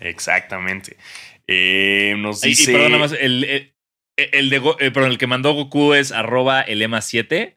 [0.00, 0.96] Exactamente.
[1.46, 2.72] Eh, nos Y, y dice.
[2.72, 3.74] perdón, nada más, el, el,
[4.16, 7.56] el de eh, perdón, el que mandó Goku es arroba el EMA7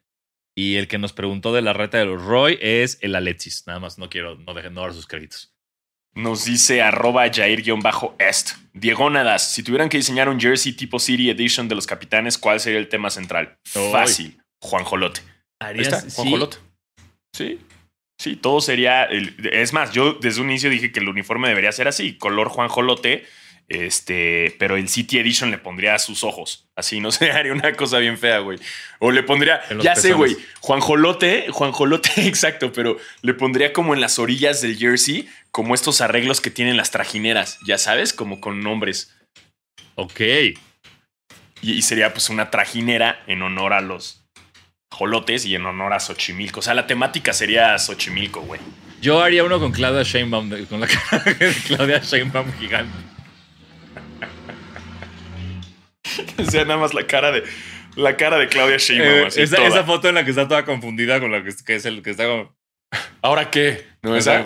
[0.56, 3.64] y el que nos preguntó de la reta de los Roy es el Alexis.
[3.66, 5.54] Nada más no quiero, no dejen no dar sus créditos.
[6.14, 8.50] Nos dice arroba Jair-Est.
[8.72, 12.58] Diego Nadas, si tuvieran que diseñar un jersey tipo City Edition de los capitanes, ¿cuál
[12.58, 13.58] sería el tema central?
[13.92, 14.40] Fácil.
[14.60, 15.20] Juan Jolote.
[15.60, 16.08] Ahí está, ¿Sí?
[17.34, 17.60] Sí.
[18.20, 19.04] Sí, todo sería.
[19.04, 22.48] el- es más, yo desde un inicio dije que el uniforme debería ser así, color
[22.48, 23.26] Juan Jolote.
[23.70, 26.66] Este, pero el City Edition le pondría a sus ojos.
[26.74, 28.58] Así, no sé, haría una cosa bien fea, güey.
[28.98, 33.92] O le pondría, ya sé, güey, Juan Jolote, Juan Jolote, exacto, pero le pondría como
[33.94, 38.40] en las orillas del jersey, como estos arreglos que tienen las trajineras, ya sabes, como
[38.40, 39.14] con nombres.
[39.96, 40.20] Ok.
[40.20, 44.24] Y, y sería pues una trajinera en honor a los
[44.90, 46.60] jolotes y en honor a Xochimilco.
[46.60, 48.60] O sea, la temática sería Xochimilco, güey.
[49.00, 52.92] Yo haría uno con Claudia Sheinbaum, con la cara de Claudia Sheinbaum gigante.
[56.38, 57.44] O sea, nada más la cara de
[57.94, 59.10] la cara de Claudia Sheinbaum.
[59.10, 59.68] Eh, así, esa, toda.
[59.68, 62.10] esa foto en la que está toda confundida con la que, que es el que
[62.10, 62.56] está como.
[63.20, 63.84] ¿Ahora qué?
[64.02, 64.44] ¿No esa?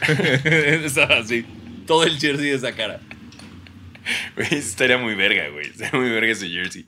[0.44, 1.44] Esa así.
[1.86, 3.00] Todo el jersey de esa cara.
[4.36, 5.66] Güey, estaría muy verga, güey.
[5.66, 6.86] Estaría muy verga ese jersey.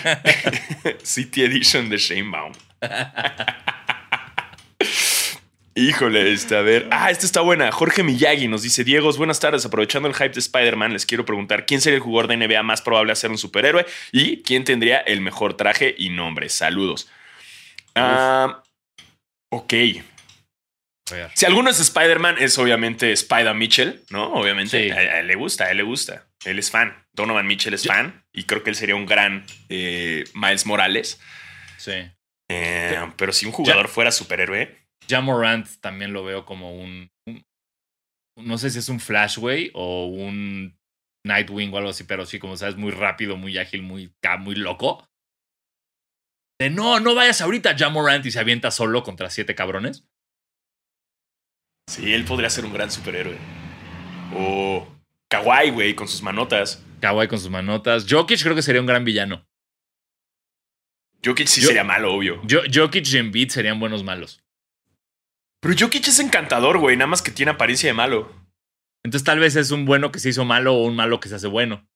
[1.02, 2.52] City Edition de Sheinbaum.
[5.74, 6.88] Híjole, este, a ver.
[6.90, 7.70] Ah, esta está buena.
[7.72, 9.64] Jorge Miyagi nos dice: Diegos, buenas tardes.
[9.64, 12.82] Aprovechando el hype de Spider-Man, les quiero preguntar: ¿quién sería el jugador de NBA más
[12.82, 13.86] probable a ser un superhéroe?
[14.12, 16.48] ¿Y quién tendría el mejor traje y nombre?
[16.48, 17.08] Saludos.
[17.94, 18.62] Ah,
[19.50, 19.72] ok.
[21.34, 24.32] Si alguno es Spider-Man, es obviamente Spider Mitchell, ¿no?
[24.34, 24.84] Obviamente.
[24.84, 24.90] Sí.
[24.90, 26.26] A, a él le gusta, a él le gusta.
[26.44, 27.06] Él es fan.
[27.12, 31.20] Donovan Mitchell es Yo- fan y creo que él sería un gran eh, Miles Morales.
[31.76, 31.92] Sí.
[32.50, 34.76] Eh, pero si un jugador fuera superhéroe,
[35.08, 37.44] Ja Morant también lo veo como un, un-
[38.36, 40.78] No sé si es un Flashway o un
[41.26, 45.06] Nightwing o algo así, pero sí, como sabes, muy rápido, muy ágil, muy, muy loco.
[46.58, 50.04] De no, no vayas ahorita, Ja Morant y se avienta solo contra siete cabrones.
[51.90, 53.36] Sí, él podría ser un gran superhéroe.
[54.34, 54.86] O
[55.28, 56.84] Kawhi, güey, con sus manotas.
[57.00, 58.06] Kawhi con sus manotas.
[58.08, 59.46] Jokic creo que sería un gran villano.
[61.24, 62.40] Jokic sí Yo- sería malo, obvio.
[62.48, 64.42] Jo- Jokic y Embiid serían buenos malos.
[65.60, 68.32] Pero Jokic es encantador, güey, nada más que tiene apariencia de malo.
[69.04, 71.34] Entonces tal vez es un bueno que se hizo malo o un malo que se
[71.34, 71.86] hace bueno.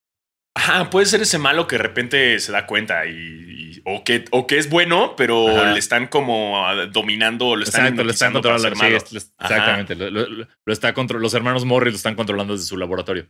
[0.55, 4.25] Ajá, puede ser ese malo que de repente se da cuenta y, y- o, que,
[4.31, 5.73] o que es bueno, pero Ajá.
[5.73, 8.77] le están como ah, dominando, lo están Exacto, lo están controlando.
[8.77, 9.95] sí, es- exactamente.
[9.95, 13.27] Lo, lo- lo está contro- los hermanos Morris lo están controlando desde su laboratorio.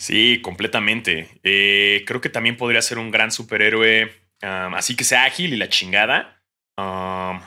[0.00, 1.28] Sí, completamente.
[1.42, 4.04] Eh, creo que también podría ser un gran superhéroe,
[4.42, 6.42] um, así que sea ágil y la chingada.
[6.78, 7.40] Um,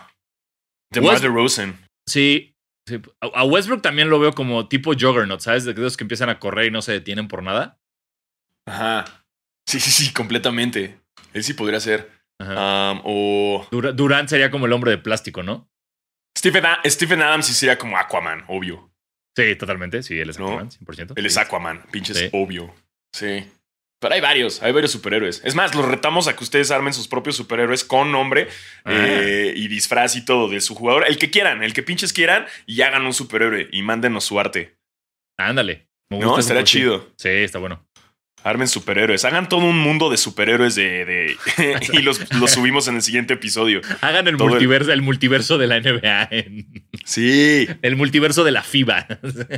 [1.04, 1.80] West- DeRozan.
[2.08, 2.56] Sí.
[2.88, 3.00] sí.
[3.22, 5.66] A a Westbrook también lo veo como tipo Juggernaut, ¿sabes?
[5.66, 7.80] De esos que empiezan a correr y no se detienen por nada.
[8.68, 9.06] Ajá.
[9.68, 11.00] Sí, sí, sí, completamente.
[11.34, 12.12] Él sí podría ser.
[12.40, 15.70] Um, o Dura- Durant sería como el hombre de plástico, ¿no?
[16.38, 18.92] Stephen, A- Stephen Adams sí sería como Aquaman, obvio.
[19.36, 20.04] Sí, totalmente.
[20.04, 20.48] Sí, él es No.
[20.48, 21.14] Aquaman, 100%.
[21.16, 21.40] Él es Sí.
[21.40, 22.30] Aquaman, pinches Sí.
[22.34, 22.74] obvio.
[23.14, 23.46] Sí.
[24.02, 25.42] Pero hay varios, hay varios superhéroes.
[25.46, 28.50] Es más, los retamos a que ustedes armen sus propios superhéroes con nombre
[28.84, 28.92] Ah.
[28.94, 31.06] eh, y disfraz y todo de su jugador.
[31.08, 34.76] El que quieran, el que pinches quieran y hagan un superhéroe y mándenos su arte.
[35.38, 35.88] Ándale.
[36.10, 36.66] Me No, gusta perfil.
[36.66, 37.12] chido.
[37.18, 37.86] Sí, está bueno.
[38.44, 39.24] Armen superhéroes.
[39.26, 43.34] Hagan todo un mundo de superhéroes de, de- y los, los subimos en el siguiente
[43.36, 43.82] episodio.
[44.02, 45.02] Hagan el Todo multiverso, el...
[45.02, 47.68] multiverso de la NBA, en- Sí.
[47.82, 49.08] el multiverso de la FIBA.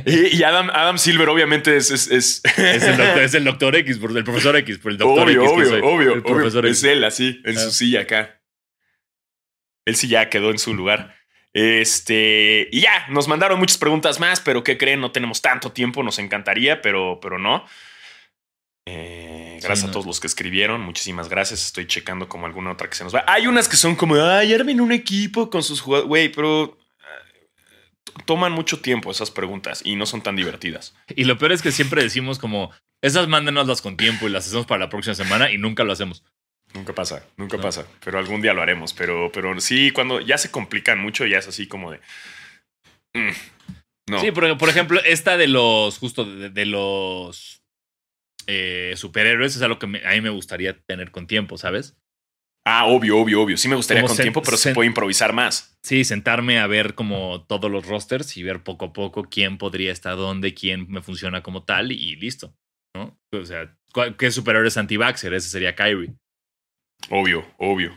[0.06, 1.90] Y, y Adam, Adam Silver obviamente es...
[1.90, 4.98] es, es- Es el doctor, es el doctor X, por- el profesor X, por el
[4.98, 5.52] doctor obvio, X.
[5.52, 5.80] obvio, soy.
[5.82, 6.22] obvio, El obvio.
[6.36, 6.92] profesor Es X.
[6.92, 7.60] él así, en Ah.
[7.60, 8.40] su silla acá.
[9.84, 11.14] Él sí ya quedó en su lugar.
[11.52, 15.00] Este, y ya, nos mandaron muchas preguntas más, pero ¿qué creen?
[15.00, 17.64] No tenemos tanto tiempo, nos encantaría, pero, pero no.
[18.88, 21.64] Eh, gracias Sí, a todos los que escribieron, muchísimas gracias.
[21.66, 23.24] Estoy checando como alguna otra que se nos va.
[23.26, 28.12] Hay unas que son como, ay, armen un equipo con sus jugadores, güey, pero eh,
[28.26, 30.94] toman mucho tiempo esas preguntas y no son tan divertidas.
[31.16, 32.70] Y lo peor es que siempre decimos como,
[33.02, 36.22] esas mándenoslas con tiempo y las hacemos para la próxima semana y nunca lo hacemos.
[36.74, 37.62] Nunca pasa, nunca No.
[37.62, 37.86] pasa.
[38.04, 38.92] Pero algún día lo haremos.
[38.92, 42.00] Pero, pero sí, cuando ya se complican mucho, ya es así como de.
[43.14, 43.30] mm,
[44.10, 44.20] no.
[44.20, 47.55] Sí, por, por ejemplo, esta de los, justo de, de los
[48.46, 51.96] eh, superhéroes es algo que me- a mí me gustaría tener con tiempo, ¿sabes?
[52.68, 53.56] Ah, obvio, obvio, obvio.
[53.56, 55.78] Sí me gustaría Como con tiempo, pero se puede improvisar más.
[55.84, 59.92] Sí, sentarme a ver como todos los rosters y ver poco a poco quién podría
[59.92, 62.56] estar dónde, quién me funciona como tal y listo,
[62.94, 63.16] ¿no?
[63.32, 65.32] O sea, ¿cuál- ¿qué superhéroe es anti-vaxxer?
[65.34, 66.14] Ese sería Kyrie.
[67.10, 67.96] Obvio, obvio.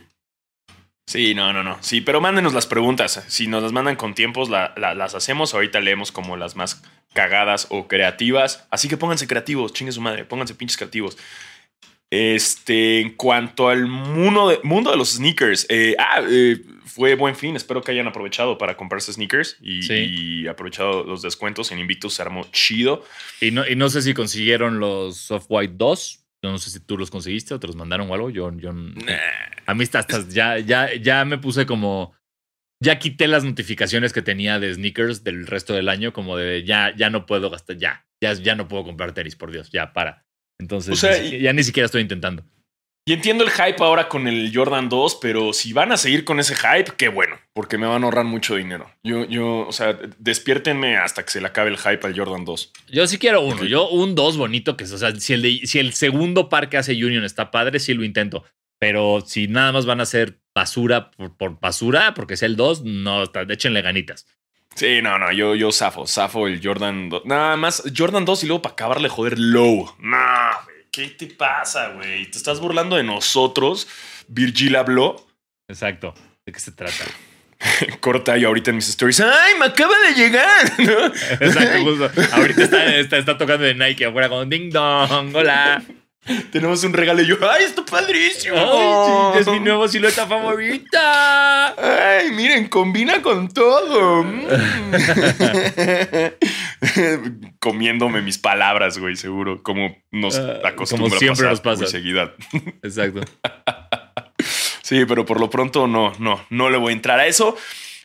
[1.10, 1.76] Sí, no, no, no.
[1.80, 3.24] Sí, pero mándenos las preguntas.
[3.26, 5.54] Si nos las mandan con tiempos, la- la- las hacemos.
[5.54, 6.82] Ahorita leemos como las más
[7.14, 8.66] cagadas o creativas.
[8.70, 11.18] Así que pónganse creativos, chingue su madre, pónganse pinches creativos.
[12.10, 17.36] Este, en cuanto al mundo de, mundo de los sneakers, eh, ah, eh, fue buen
[17.36, 17.54] fin.
[17.56, 19.94] Espero que hayan aprovechado para comprarse sneakers y, Sí.
[20.42, 21.70] y aprovechado los descuentos.
[21.72, 23.04] En Invictus se armó chido.
[23.40, 26.19] Y no, y no sé si consiguieron los Off-White 2.
[26.42, 28.30] Yo no sé si tú los conseguiste o te los mandaron o algo.
[28.30, 32.14] Yo, yo a mí hasta, hasta ya, ya, ya me puse como.
[32.82, 36.94] Ya quité las notificaciones que tenía de sneakers del resto del año, como de ya,
[36.96, 40.24] ya no puedo gastar, ya, ya, ya no puedo comprar tenis, por Dios, ya para.
[40.58, 42.42] Entonces, O sea, ni ya ni siquiera estoy intentando.
[43.06, 46.38] Y entiendo el hype ahora con el Jordan 2, pero si van a seguir con
[46.38, 48.88] ese hype, qué bueno, porque me van a ahorrar mucho dinero.
[49.02, 52.72] Yo, yo, o sea, despiértenme hasta que se le acabe el hype al Jordan 2.
[52.92, 55.66] Yo sí quiero uno, yo un 2 bonito, que es, o sea, si el, de-
[55.66, 58.44] si el segundo par que hace Union está padre, sí lo intento.
[58.78, 62.82] Pero si nada más van a ser basura por, por basura, porque sea el 2,
[62.84, 64.26] no, está- échenle ganitas.
[64.76, 67.24] Sí, no, no, yo, yo zafo, zafo el Jordan 2.
[67.24, 69.90] Nada más, Jordan 2 y luego para acabarle joder low.
[69.98, 70.16] No,
[70.92, 72.30] ¿qué te pasa, güey?
[72.30, 73.88] ¿Te estás burlando de nosotros?
[74.28, 75.26] Virgil habló.
[75.68, 76.14] Exacto.
[76.44, 77.04] ¿De qué se trata?
[78.00, 79.20] Corta yo ahorita en mis stories.
[79.20, 80.72] ¡Ay, me acaba de llegar!
[80.78, 81.06] ¿no?
[81.46, 82.10] Exacto, justo.
[82.32, 85.82] Ahorita está, está, está tocando de Nike afuera con ding dong, hola.
[86.52, 88.54] Tenemos un regalo y yo, ¡ay, está padrísimo!
[88.56, 91.74] Ay, sí, es mi nueva silueta favorita.
[92.18, 94.22] Ay, miren, combina con todo.
[94.24, 94.46] Mm.
[97.58, 99.62] Comiéndome mis palabras, güey, seguro.
[99.62, 101.82] Como nos Ah, acostumbra como siempre pasar nos pasa.
[101.82, 102.34] muy seguida.
[102.82, 103.20] Exacto.
[104.82, 107.56] Sí, pero por lo pronto no, no, no le voy a entrar a eso.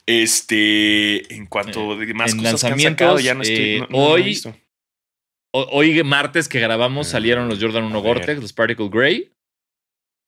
[0.05, 3.57] Este, en cuanto de más en cosas que han sacado, ya no estoy.
[3.57, 4.39] eh, no- no hoy-.
[5.57, 8.07] Hoy martes que grabamos Ah, salieron los Jordan 1 a ver.
[8.07, 9.31] Gore-Tex, los Particle Grey,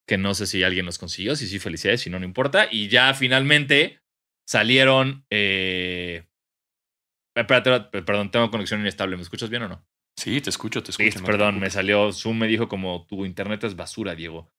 [0.07, 2.67] que no sé si alguien los consiguió, si sí, felicidades, si no, no importa.
[2.71, 3.99] Y ya finalmente
[4.47, 5.25] salieron...
[5.29, 6.23] Eh...
[7.35, 9.17] Espérate, perdón, tengo conexión inestable.
[9.17, 9.85] ¿Me escuchas bien o no?
[10.15, 11.05] Sí, te escucho, te escucho.
[11.05, 12.11] Listo, no te perdón, me salió.
[12.11, 14.49] Zoom me dijo como tu internet es basura, Diego.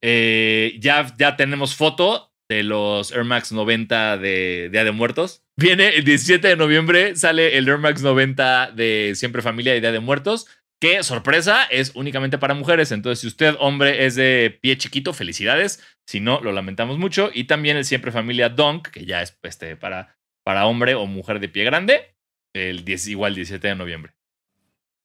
[0.00, 5.42] Eh, ya, ya tenemos foto de los Air Max 90 de Día de Muertos.
[5.56, 9.92] Viene el 17 de noviembre, sale el Air Max 90 de Siempre Familia y Día
[9.92, 10.46] de Muertos.
[10.80, 12.90] Que, sorpresa, es únicamente para mujeres.
[12.92, 15.82] Entonces, si usted, hombre, es de pie chiquito, felicidades.
[16.06, 17.30] Si no, lo lamentamos mucho.
[17.32, 21.38] Y también el Siempre Familia Dunk, que ya es este, para, para hombre o mujer
[21.38, 22.14] de pie grande.
[22.54, 24.12] El 10, igual 17 de noviembre.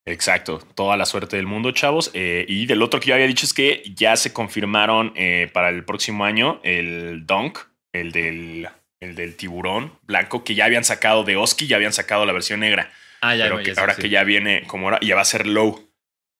[0.07, 2.11] Exacto, toda la suerte del mundo, chavos.
[2.13, 5.67] Eh, y del otro que yo había dicho es que ya se confirmaron eh, para
[5.67, 7.59] el próximo año el Dunk,
[7.91, 8.69] el del,
[9.01, 12.61] el del tiburón blanco, que ya habían sacado de Oski, ya habían sacado la versión
[12.61, 12.89] negra.
[13.19, 14.01] Ah, ya, pero no, que ya sé, ahora sí.
[14.01, 15.91] que ya viene como ahora, ya va a ser low.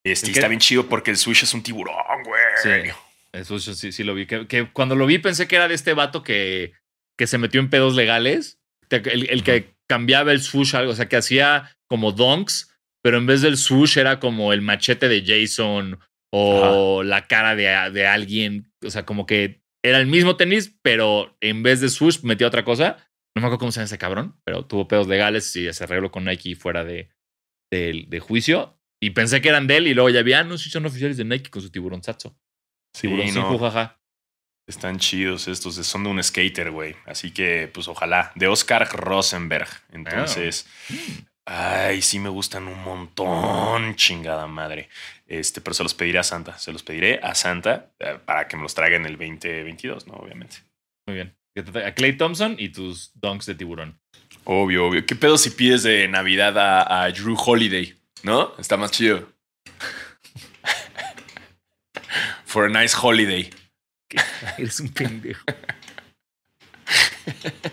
[0.05, 2.41] Este, ¿El está bien chido porque el Switch es un tiburón, güey.
[2.63, 2.91] Sí.
[3.33, 4.27] Eso yo sí, sí lo vi.
[4.27, 6.71] Que, que cuando lo vi pensé que era de este vato que,
[7.17, 8.59] que se metió en pedos legales.
[8.89, 12.76] El, el que cambiaba el swoosh, algo, o sea, que hacía como donks,
[13.07, 15.97] pero en vez del swoosh era como el machete de Jason
[16.29, 18.73] o la cara de, de alguien.
[18.85, 22.65] O sea, como que era el mismo tenis, pero en vez de swoosh metía otra
[22.65, 22.97] cosa.
[23.33, 26.11] No me acuerdo cómo se llama ese cabrón, pero tuvo pedos legales y se arregló
[26.11, 27.07] con Nike fuera de,
[27.71, 28.77] de, de juicio.
[29.01, 31.15] Y pensé que eran de él y luego ya vi, ah, no, sí son oficiales
[31.15, 32.01] de Nike con su tiburón.
[32.03, 32.11] Sí,
[32.93, 34.01] Tiburón no, jaja.
[34.67, 36.97] están chidos estos, son de un skater, güey.
[37.05, 38.33] Así que, pues ojalá.
[38.35, 39.69] De Oscar Rosenberg.
[39.93, 40.67] Entonces,
[41.47, 44.89] ay, sí me gustan un montón, chingada madre.
[45.25, 46.59] Este, pero se los pediré a Santa.
[46.59, 50.15] Se los pediré a Santa eh, para que me los traiga en el 2022, ¿no?
[50.15, 50.57] Obviamente.
[51.07, 51.33] Muy bien.
[51.83, 53.99] A Clay Thompson y tus donks de tiburón.
[54.43, 55.05] Obvio, obvio.
[55.05, 57.95] ¿Qué pedo si pides de Navidad a, a Drew Holiday?
[58.23, 58.53] ¿No?
[58.59, 59.27] Está más chido.
[62.45, 63.49] For a nice holiday.
[64.57, 65.43] Eres un pendejo.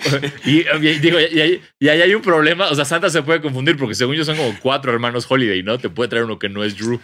[0.44, 2.68] y, y digo, y, ahí- y ahí hay un problema.
[2.70, 5.78] O sea, Santa se puede confundir porque según yo son como cuatro hermanos Holiday, ¿no?
[5.78, 7.00] Te puede traer uno que no es Drew.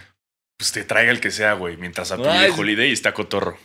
[0.59, 1.77] Pues te traiga el que sea, güey.
[1.77, 3.59] Mientras a tu Ay, holiday está cotorro.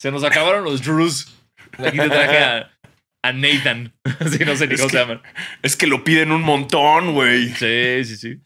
[0.00, 1.32] Se nos acabaron los Drews.
[1.78, 2.72] Aquí te traje a,
[3.22, 3.92] a Nathan.
[4.30, 5.22] Sí, no sé ni Es cómo que- se llaman.
[5.62, 7.48] Es que lo piden un montón, güey.
[7.50, 8.40] Sí, sí, sí.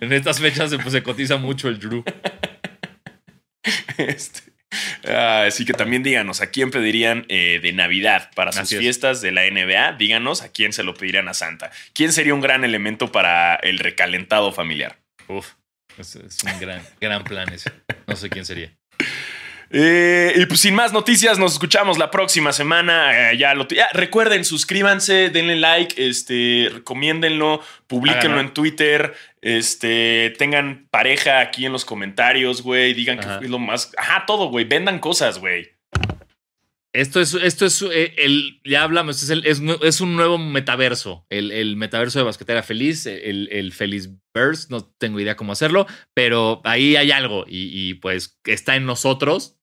[0.00, 2.04] En estas fechas se, pues, se cotiza mucho el Drew.
[3.98, 4.52] Este,
[5.46, 8.80] así que también díganos a quién pedirían eh, de Navidad para sus Así es.
[8.80, 9.92] fiestas de la NBA.
[9.92, 11.70] Díganos a quién se lo pedirían a Santa.
[11.92, 14.98] ¿Quién sería un gran elemento para el recalentado familiar?
[15.28, 15.52] Uf,
[15.98, 17.72] es, es un gran, gran plan ese.
[18.06, 18.72] No sé quién sería.
[19.70, 23.32] Eh, y pues sin más noticias, nos escuchamos la próxima semana.
[23.32, 29.14] Eh, ya lo ya, recuerden, suscríbanse, denle like, este, recomiéndenlo, publíquenlo en Twitter,
[29.46, 33.34] este, tengan pareja aquí en los comentarios, güey, digan Ajá.
[33.34, 35.68] que fue lo más, ajá, todo, güey, vendan cosas, güey.
[36.92, 41.26] Esto es, esto es eh, el, ya hablamos, es, el- es, es un nuevo metaverso,
[41.28, 45.86] el, el metaverso de Basquetera Feliz, el, el Feliz Verse, no tengo idea cómo hacerlo,
[46.14, 49.58] pero ahí hay algo y, y, pues está en nosotros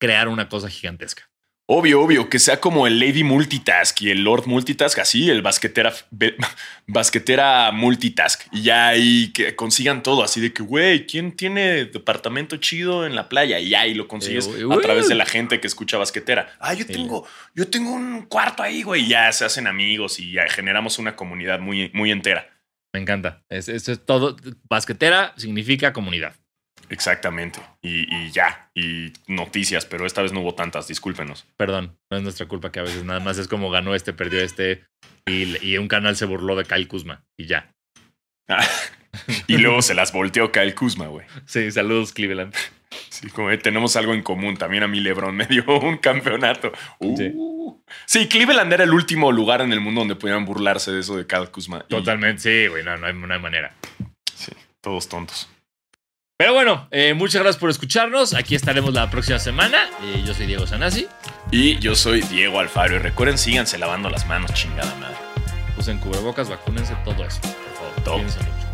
[0.00, 1.27] crear una cosa gigantesca.
[1.70, 5.92] Obvio, obvio, que sea como el Lady Multitask y el Lord Multitask, así, el basquetera,
[6.86, 8.42] basquetera multitask.
[8.52, 13.14] Y ya ahí que consigan todo, así de que, güey, ¿quién tiene departamento chido en
[13.14, 13.58] la playa?
[13.58, 16.56] Y ya ahí lo consigues Eh, a través de la gente que escucha basquetera.
[16.58, 19.04] Ah, yo tengo, yo tengo un cuarto ahí, güey.
[19.04, 22.48] Y ya se hacen amigos y ya generamos una comunidad muy, muy entera.
[22.94, 23.42] Me encanta.
[23.50, 24.36] Es, es- es todo.
[24.70, 26.34] Basquetera significa comunidad.
[26.90, 27.60] Exactamente.
[27.82, 28.70] Y, y ya.
[28.74, 31.46] Y noticias, pero esta vez no hubo tantas, discúlpenos.
[31.56, 34.40] Perdón, no es nuestra culpa que a veces nada más es como ganó este, perdió
[34.40, 34.84] este
[35.26, 37.70] y, y un canal se burló de Kyle Kuzma y ya.
[39.46, 41.26] y luego se las volteó Kyle Kuzma, güey.
[41.46, 42.54] Sí, saludos Cleveland.
[43.10, 44.56] Sí, como eh, tenemos algo en común.
[44.56, 46.72] También a mí LeBron me dio un campeonato.
[47.00, 47.74] Uh.
[48.06, 48.28] Sí.
[48.28, 51.50] Cleveland era el último lugar en el mundo donde podían burlarse de eso de Kyle
[51.50, 51.84] Kuzma.
[51.88, 53.74] Y- Totalmente, sí, güey, no, no hay, no hay manera.
[54.34, 55.48] sí, todos tontos.
[56.38, 58.32] Pero bueno, eh, muchas gracias por escucharnos.
[58.32, 59.88] Aquí estaremos la próxima semana.
[60.04, 61.08] Eh, yo soy Diego Sanasi.
[61.50, 62.94] Y yo soy Diego Alfaro.
[62.94, 65.16] Y recuerden, síganse lavando las manos, chingada madre.
[65.76, 67.40] Usen cubrebocas, vacúnense, todo eso.
[67.40, 68.67] Por favor, Todo.